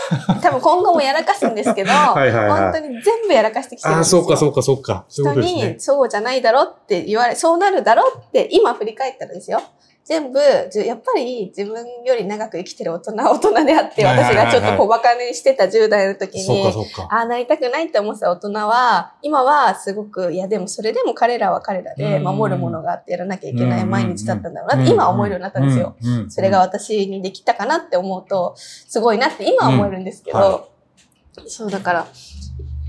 [0.41, 4.21] 多分今後もやらかすんですけど、 いはいはい本当に全部やらかしてきてるんああ、ですよ。
[4.21, 5.05] そうかそうかそうか。
[5.07, 5.79] そういう人に。
[5.79, 9.61] そうじゃないだろって言われ、そうなるだろって今振り返ったらですよ。
[10.05, 16.73] 全部、やっぱり自分より長く生きてる大人は大人であって、私がちょっと小馬鹿にしてた10代の時に。
[17.09, 22.23] ああなりたくないって思ってた大人は、今はすごく、いやでもそれでも彼らは彼らでうん。
[22.23, 24.93] 守るものがあってやらなきゃいけない毎日だったんだろうなってうん。
[24.95, 25.95] 今思えるようになったんですよ。
[26.29, 30.71] それが、私にできたかなって思うと、すごいなって今は思えるんですけど、
[31.47, 32.07] そうだから、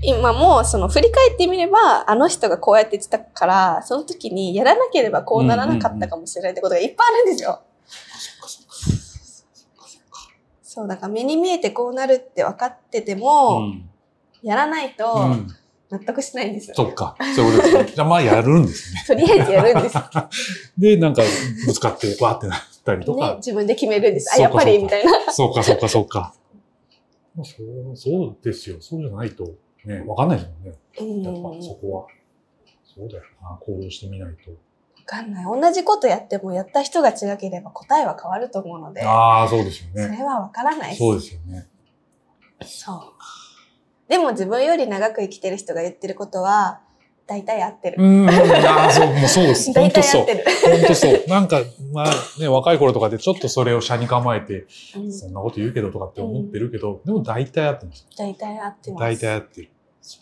[0.03, 7.61] 今もその振り返ってみれば、あの人がこうやって言ってたから、その時にやらなければこうならなかったかもしれないってことがいっぱいあるんですよ。
[10.63, 13.87] そう、だから目に見えてこうなるって分かってても、うん
[14.43, 15.47] やらないとうん
[15.91, 16.75] 納得しないんですよ。
[16.75, 17.17] そっか。
[17.35, 17.91] そういうことですね。
[17.95, 19.03] じゃあまあやるんですね。
[19.07, 19.97] とりあえずやるんです。
[20.79, 21.21] で、なんか
[21.65, 23.35] ぶつかってわーってなったりとねか、。
[23.35, 24.33] 自分で決めるんです。
[24.33, 25.11] あ、やっぱりみたいな。
[25.33, 26.33] そうかそうかそうか。
[27.35, 28.77] まあそう、そうですよ。
[28.79, 29.49] そうじゃないと
[29.85, 30.69] ね、わかんないですもんね。
[30.69, 31.63] やっぱうん。
[31.63, 32.07] そこは。
[32.83, 33.57] そうだよな。
[33.59, 34.51] 行動してみないと。
[34.51, 34.57] わ
[35.05, 35.45] かんない。
[35.45, 40.03] 同じことやってもやった人が違ければ答えは変わると思うので、ああ、そうですよね。
[40.03, 41.67] それはわからないそうですよね。
[42.63, 44.09] そう。
[44.09, 46.81] でも自分より長く生きてる人が言ってることは、
[47.31, 48.03] 大体合ってる。
[48.03, 48.29] うん。
[48.29, 49.71] ああ、そう、もうそうです。
[49.73, 50.43] 大本当そう体合って。
[50.43, 50.77] る。
[50.77, 51.23] 本当そう。
[51.27, 51.61] なんか、
[51.93, 54.65] まあね、若い頃とかでちょっとそれを車に構えて、
[54.97, 58.05] うんそんなこと言うけどとかって思ってるけど、でも大体合ってます。
[58.17, 58.99] 大体合ってます。
[58.99, 59.69] 大体合ってる。
[60.01, 60.17] そ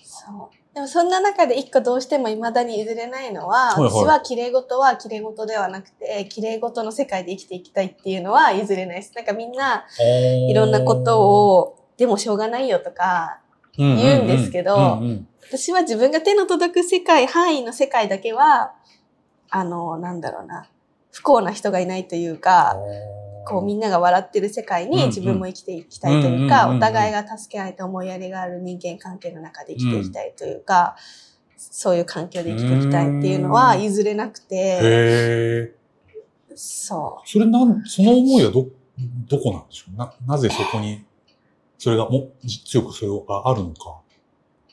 [0.52, 0.76] う。
[0.76, 9.14] でもそんな中で一個どうしても未だに譲れないのは、はいはい私は綺麗事は綺麗事ではなくて、綺麗事の世界で生きていきたいっていうのは譲れないです。
[9.16, 9.86] なんかみんな、
[10.48, 13.40] いろんなことを、でもしょうがないよとか、
[13.80, 18.76] 言うんですけどうんうん私は自分が手の届く世界、範囲の世界だけは、
[19.50, 20.70] あの、なんだろうな、
[21.12, 22.76] 不幸な人がいないというか、
[23.48, 30.96] こうみんなが笑ってる世界に自分も生きていきたいというか、お互いが助け合いと思いやりがある人間関係の中で生きていきたいというか、
[31.58, 35.76] そういう環境で生きていきたいっていうのは譲れなくて、へえ。
[36.54, 38.68] そそれなん、その思いはど、
[39.28, 39.98] どこなんでしょう？
[39.98, 41.04] な、なぜそこに、
[41.80, 42.30] それがも、
[42.68, 44.00] 強くそれがあるのか。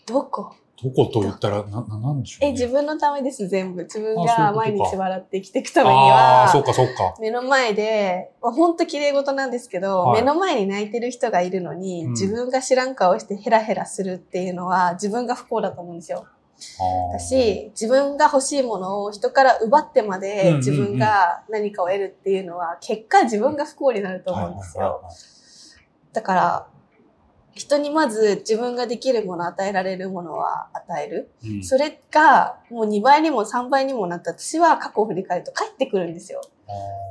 [0.05, 0.07] う。
[0.07, 0.55] どこ？
[0.83, 2.49] どこと言ったら、な、ななんでしょう、ね。
[2.49, 3.83] え、自分のためです、全部。
[3.85, 7.15] 自分が毎日笑って生きていくためにああー、そうは、かそうか。
[7.19, 16.27] 目の前で、まあ、ほんと綺麗事なんですけど、はい目の前に泣いてる人がいるのに、うん自分が知らん顔してヘラヘラするっていうのは自分が不幸だと思うんですよ。
[17.13, 25.03] だし、自分が欲しいものを人から奪ってまでうん自分が何かを得るっていうのは、結果自分が不幸になると思うんですよ。
[26.13, 26.67] だから、
[27.57, 31.31] 人にまず自分ができるもの、与えられるものは与える。
[31.45, 36.43] うんそれがもう2倍にも3倍にもなった私は過去を振り返ると帰ってくるんですよ。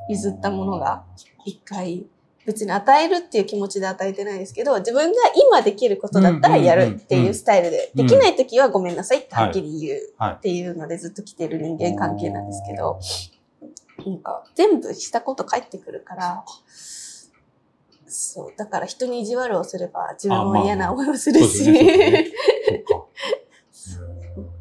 [0.08, 1.04] 譲ったものが。
[1.46, 2.06] 一回。
[2.46, 5.18] 別に与えるっていう気持ちで与えてないですけど、自分が
[5.50, 13.00] 今できることだったらやるっていうスタイルで、うんできない時はごめんなさいってはっきり言うはいっていうのでずっと来てる人間関係なんですけど、
[14.06, 16.46] なんか全部したこと返ってくるから、
[18.18, 21.66] そう、だから人に意地悪をすれば自分も嫌な思いをするし。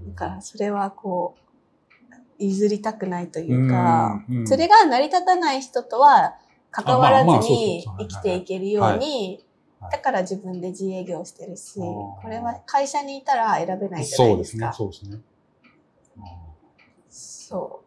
[0.08, 4.46] だからそれはこう、譲りたくないというか、うんうん。
[4.46, 6.34] それが成り立たない人とは
[6.72, 9.44] 関わらずに生きていけるように
[9.80, 14.72] はい、だから自分で自営業してるし、これは会社にいたら選べないじゃないうですか。。
[14.72, 15.20] そうですね。
[17.08, 17.82] そ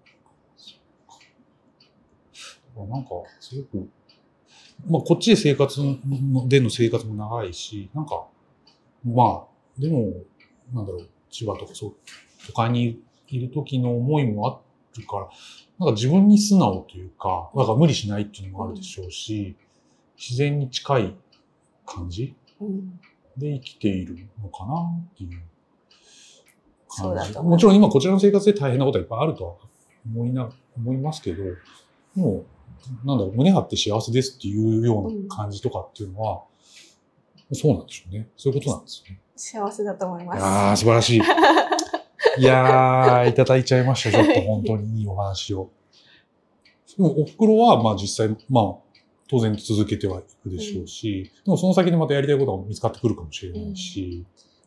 [2.85, 3.09] なんか、
[3.39, 3.89] すごく、
[4.85, 8.27] まあ、こっちで生活の、での生活も長いし、なんか、
[9.05, 10.13] まあ、でも、
[10.73, 11.95] なんだろう、千葉とかそう、
[12.45, 14.61] 都会にいる時の思いもあ
[14.99, 15.29] るから、
[15.79, 19.55] なんか自分に素直というか、なんか無理しないっていうのもあるでしょうし、
[20.17, 21.15] 自然に近い
[21.85, 22.99] 感じうん
[23.37, 25.41] で生きているのかなっていう
[26.89, 27.39] 感じ。
[27.39, 29.55] もちろん今こちらの生活で大変なことはいっぱいあるとは
[30.05, 31.51] 思いな、思いますけど、で
[32.15, 32.45] も、
[33.05, 36.43] なんだろう、胸張って幸せですっていうような感じとかっていうのは、
[37.53, 38.27] そうなんでしょうね。
[38.35, 39.19] そういうことなんですよね。
[39.35, 40.39] 幸せだと思います。
[40.39, 41.21] いやー、素晴らしい。
[42.39, 44.11] いやー、いただいちゃいました。
[44.11, 45.69] ちょっと本当にいいお話を。
[46.97, 48.87] でも、お袋は、まあ実際、まあ、
[49.29, 54.25] 当然続けてはいくでしょうし、でもその先でまたやりたいことが見つかってくるかもしれないし、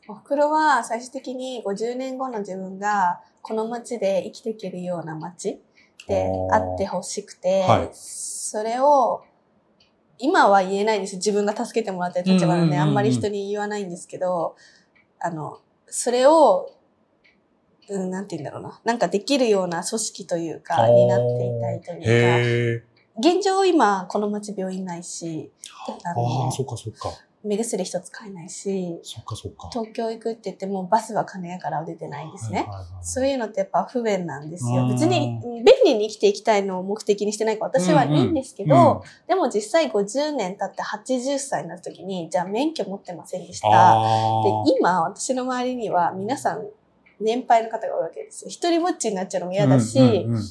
[0.09, 5.61] お袋は最終的に50年後の自分がこの街で生きていけるような街
[6.07, 9.23] であーあってほしくて、はいそれを
[10.19, 14.57] 今は言えないんです自分が助けてもらってる立場なんうんうんうんあんまり人に言わないんですけど、
[15.19, 16.71] あの、それを、
[17.89, 18.81] うん、なんて言うんだろうな。
[18.85, 22.87] なんかできるような組織というか、になっていたいというか。
[23.19, 25.51] 現状今この街病院ないし、
[25.87, 27.11] ああそっかそっか。
[27.43, 29.71] 目薬一つ買えないし、そっかそっか。
[29.73, 32.67] 東京行くって言ってもバスは金谷からは出てないんですね。
[33.03, 34.83] そういうのってやっぱ不便なんですよ。
[34.83, 43.69] うん別に便利に生きていきたいのを目的にしてないから私はいいんですけど、うんうんでも実際50年経って80歳になった時に、じゃあ免許持ってませんでした。
[43.71, 46.67] あで、今私の周りには皆さん
[47.21, 48.51] 年配の方が多いわけですよ。
[48.51, 50.43] 一人ぼっちになっちゃうのも嫌だし、うんうんうん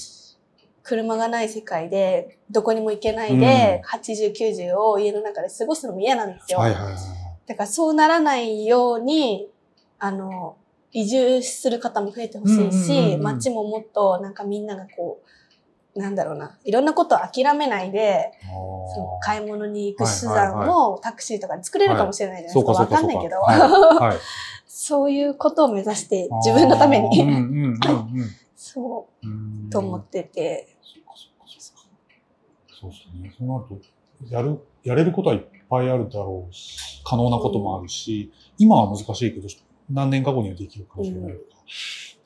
[0.90, 6.58] 車がない世界でどこにも行けないで、80、90を家の中で過ごすのも嫌なんですよ。
[6.58, 6.94] はいはいはい。
[7.46, 9.48] だからそうならないように、
[10.00, 10.58] あの、
[10.92, 13.22] 移住する方も増えてほしいうんうんうんし、うん。
[13.22, 15.22] 街ももっとなんかみんながこ
[15.96, 18.32] う、なんだろうな、いろんなことを諦めないで、
[18.96, 22.56] その買い物に行く手段はいはいもタクシーとかで作れるかもしれないじゃない。
[22.56, 22.72] ですか。
[22.72, 23.02] わそうか。
[23.02, 23.60] んないけど、はい。
[24.10, 24.18] はい。
[24.66, 27.38] そういうことを目指して自分のためうんに、うんうんう
[27.76, 27.80] ん。
[28.62, 30.76] そうう、んと思ってて、
[32.70, 33.34] そうですね。
[33.38, 39.48] そうなると、やる、やれることはいっぱいあるだろうし、可能なこともあるし、今は難しいけど、
[39.90, 41.46] 何年か後にはできるかもしれないとか。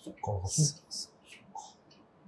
[0.03, 1.11] そっか、そうそう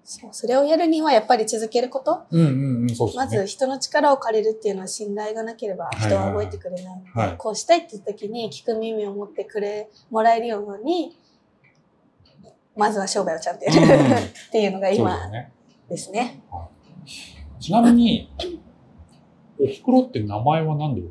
[0.07, 3.25] そうそれをやるにはやっぱり続けることうんうんうん、そうですね。
[3.25, 11.17] まず人の力を借りるっていうのは信頼がなければ人は覚えてくれないので、はいこうしたいって時に聞く耳を持ってくれ、もらえるように、
[12.75, 14.13] まずは商売をちゃんとやる、うん。
[14.15, 14.21] っ
[14.51, 15.51] ていうのがそうですね。
[15.89, 16.41] ですね。
[17.59, 18.29] ちなみに、
[19.59, 21.01] おふくろって名前は何で？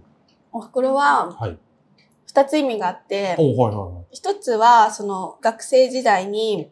[0.53, 1.59] お袋ははい。
[2.27, 6.71] 二つ意味があって、おはいつはその学生時代に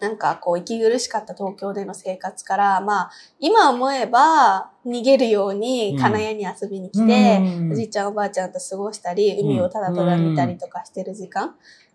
[0.00, 7.72] なんかこう息苦しかった東京での生活から、まあ今思えば逃げるように金谷に遊びに来て、うん。
[7.72, 11.54] おじいちゃんおばあちゃんと過ごしたり、海をただただ見たりとかしてる時間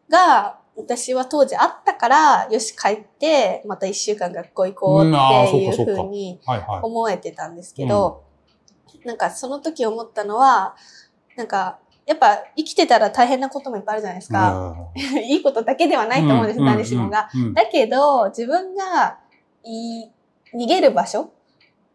[0.09, 6.39] が、私は当時あったから、よし帰って、また一週間学校行こうっていうふうに。
[6.83, 8.23] 思えてたんですけど、
[9.03, 10.75] なんかその時思ったのは、
[11.35, 14.75] なんか、やっぱ生きてたら大変なこともいっぱいあるじゃないですか。
[14.95, 17.27] いいことだけではないと思うんです、誰しもが。。
[17.53, 19.17] だけど、自分が
[19.63, 20.11] いい
[20.53, 21.31] 逃げる場所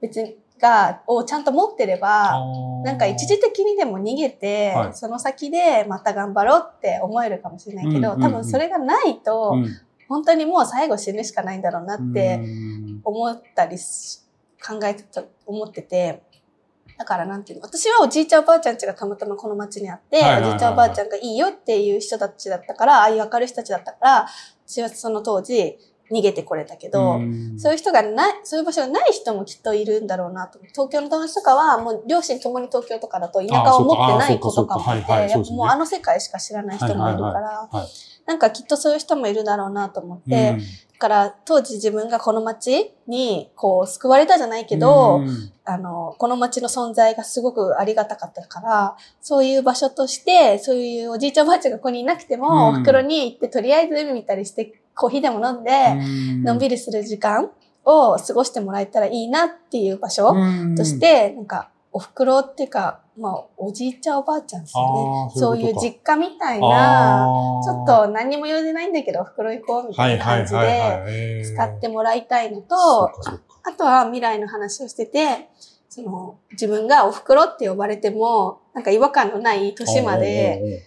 [0.01, 2.41] 別にが、をちゃんと持ってれば、
[2.85, 4.95] なんか一時的にでも逃げて、はい。
[4.95, 8.23] その先でまた頑張ろうって思えるかもしれないけど、うんうんうん。
[8.23, 9.67] 多分それがないと、うん。
[10.09, 13.01] 本当にもう最後死ぬしかないんだろうなってうん。
[13.03, 14.21] 思ったりし
[14.65, 16.23] 考えてた、思ってて、
[16.97, 20.51] だからなんていうの、私はおじいちゃんおばあちゃんちがたまたまこの町にあって、はいはいはいはい。
[20.51, 24.29] おじいちゃんおばあちゃんがいいよっていう人たちだったから、ああいう明るい人たちだったから、
[24.65, 25.77] 私はその当時
[26.11, 27.59] 逃げてこれたけど、ん。
[27.59, 30.59] そういう人がない、そういう場所がない人もきっといるんだろうなと。
[30.59, 35.15] 東京の友達とかは、もう両親ともに東京とかだと田舎を持ってない子とかもいて、あそうかあそうか。
[35.15, 35.31] はいはい。
[35.31, 35.57] そうですね。
[35.57, 37.69] もうあの世界しか知らない人もいるから、
[38.27, 40.59] なんかきっとそういう人もいるだろうなと思って、だ
[40.99, 45.53] から当時自分がこの街にこう救われたじゃないけど、うん。
[45.65, 52.57] あの、この街の存在がすごくありがたかったから、そういう場所として、そういうおじいちゃんおばあちゃんがここにいなくても、うん。
[52.69, 55.95] お袋に行ってとりあえず海見たりして、コーヒーでも飲んで、
[56.43, 57.51] のんびりする時間
[57.84, 60.34] を過ごしてもらえたらいいなっていう場所
[60.76, 65.40] とし、て、なんか、お袋っていうか、まあ、おじいちゃんおばあちゃんですよね。
[65.40, 67.26] そういう実家みたいな、
[67.62, 72.76] ちょっと何にも用事ないんだけど、お袋行こうみたいな感じで、使ってももらいたいのと、
[73.64, 75.51] あとは未来の話をしてて、
[75.90, 80.82] その、自分がお袋って呼ばれても、なんか違和感のない年まで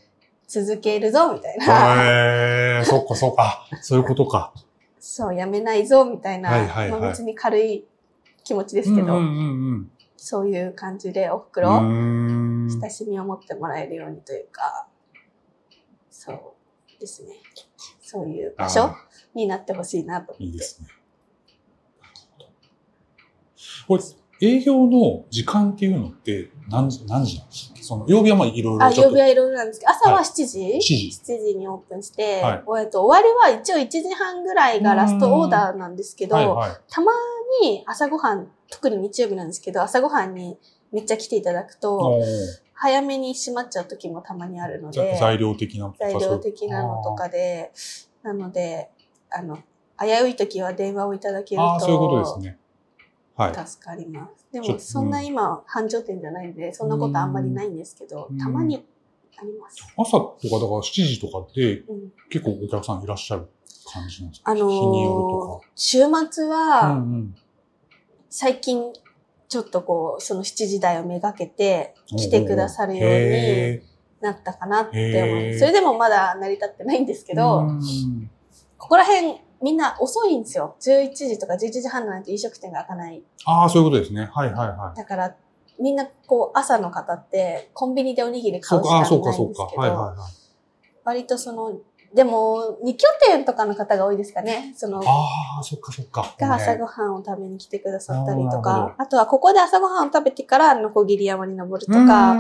[0.47, 2.03] 続けるぞ、みたいな。
[2.03, 3.67] へえ、そっかそっか。
[3.81, 4.53] そういうことか。
[4.99, 6.49] そう、やめないぞ、みたいな。
[6.49, 7.85] はいはいはいまあ別に軽い
[8.43, 9.17] 気持ちですけど。
[9.17, 14.87] うんうんうんうんそういう感じでおう袋、ーん親しみを持ってもらえるようにというか、
[16.09, 17.35] そうですね。
[18.01, 18.95] そういう場所あ
[19.35, 20.43] になってほしいなと思って。
[20.45, 20.87] いいですね。
[24.45, 27.75] 営業の時間っていうのって何時、何時なんですか？
[27.81, 29.09] その、曜日はまあいろいあ、ろちょっと。
[29.11, 30.95] 曜日はいろいろなんですけど、朝ははい7時、7時。
[31.33, 36.71] 7時にオープンして、はいえっと終わりは一応1時半ぐらいがラストオーダーなんですけど、はいはい。
[36.89, 37.11] たま
[37.61, 40.57] に朝ごはん、特に日曜日なんですけど、朝ごはんに
[40.91, 42.19] めっちゃ来ていただくと、
[42.73, 47.71] 早めに閉まっちゃう時もたまにあるので、ざ材料的な材料的なのとかで、
[48.23, 48.89] なので、
[49.29, 49.57] あの、
[49.99, 52.57] 危うい時は電話をいただけるああー、そういうこととですね。
[53.35, 53.67] はい。
[53.67, 54.47] 助かります。
[54.51, 58.85] でも、そんな今、繁盛店じゃないんで、そんなことあんまりないんですけどうん、たまに
[59.37, 59.77] あります。
[59.97, 63.47] 朝とか、だから7時とかでうん結構お客さんいらっしゃる
[63.91, 64.51] 感じなんですか？
[64.51, 65.99] あの日によー週
[66.31, 66.45] 末。
[66.45, 67.35] は、うんうん
[68.29, 68.91] 最近、
[69.47, 73.83] ちょっとこう、その7時台をめがけて来てくださるようにへ
[74.19, 75.59] なったかなって思う。
[75.59, 78.29] それでもまだ成り立ってないんですけーど、うん
[78.77, 80.75] ここら辺みんな遅いんですよ。
[80.81, 83.23] 11時とか11時半なんて飲食店が開かない。
[83.45, 84.29] ああ、そういうことですね。
[84.33, 84.97] はいはいはい。
[84.97, 85.35] だから、
[85.79, 89.81] みんなこう朝の方ってコンビニでおにぎり買そうしかないそうか、んですけど、そうか。
[89.81, 90.15] はいはいはい。
[91.03, 91.73] 割とその、
[92.13, 94.73] でも、二拠点とかの方が多いですかね。
[94.77, 96.33] その、ああ、そっかそっか。
[96.39, 102.37] が朝ねごはんを食べに来てくださったりとか、あとはここで朝ごはんを食べてからのこぎり山に登るとうか、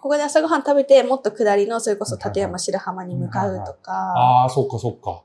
[0.00, 5.22] ここで朝ごはん食べてもっと下りのそれこそ立山白浜に向かうとあ、か、ああ、そっかそっか。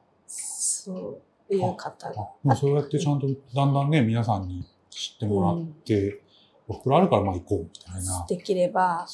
[0.84, 2.16] そういう方が。
[2.44, 6.22] もうそうやってちゃんとだんだんね、皆さんに知ってもらって、
[6.68, 8.26] お袋あるからまあ行こうみたいな。
[8.28, 9.08] できれば。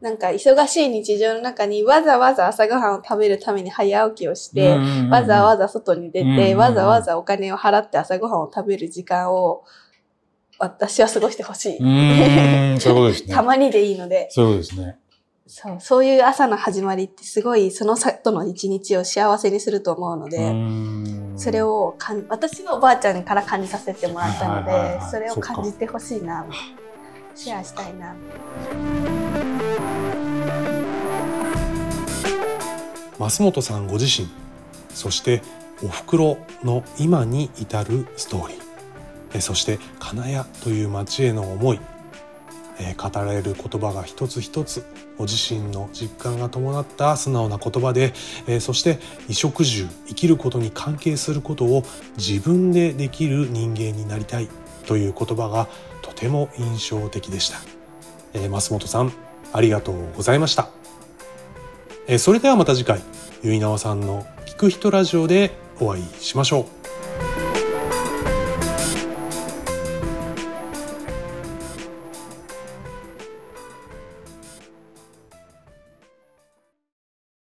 [0.00, 4.76] なんか忙しい日常の中にわざわざ朝ごはんを食べるために早起きをして、
[5.10, 9.62] わざわざ、ざ外に出て、うんわざわざお金を払って朝ごはんを食べる時間を
[10.58, 11.78] 私は過ごしてほしい。
[11.78, 13.28] そういうことですね。
[13.34, 14.98] たまにでいいので、そういうことですね。
[15.52, 20.54] そう、そういう朝の始まりってすごいその後の一日を幸せにすると思うのうで、
[21.36, 25.00] それ、をかん、私はおばあちゃんから感じさせてもらったのはいはいはいは、い。
[25.00, 26.46] でそれを感じてほしいな、
[27.34, 28.14] シェアしたいな。
[33.18, 34.28] 増本さんご自身
[34.94, 35.42] そして
[35.82, 38.58] お袋の今に至るストーリー。
[39.34, 41.80] えそして金谷という町への思い
[42.80, 44.84] えー語られる言葉が一つ一つ
[45.16, 48.12] ご自身の実感が伴った素直な言葉で、
[48.46, 48.96] えーそして
[49.28, 51.84] 衣食住生きることに関係することを
[52.16, 54.48] 自分でできる人間になりたい
[54.86, 55.68] という言葉が
[56.02, 57.58] とても印象的でした、
[58.34, 59.12] えー増本さん
[59.52, 60.70] ありがとうございました。
[62.06, 63.02] えーそれではまた次回
[63.42, 66.79] ゆいなわさんの聞く人ラジオでお会いしましょう。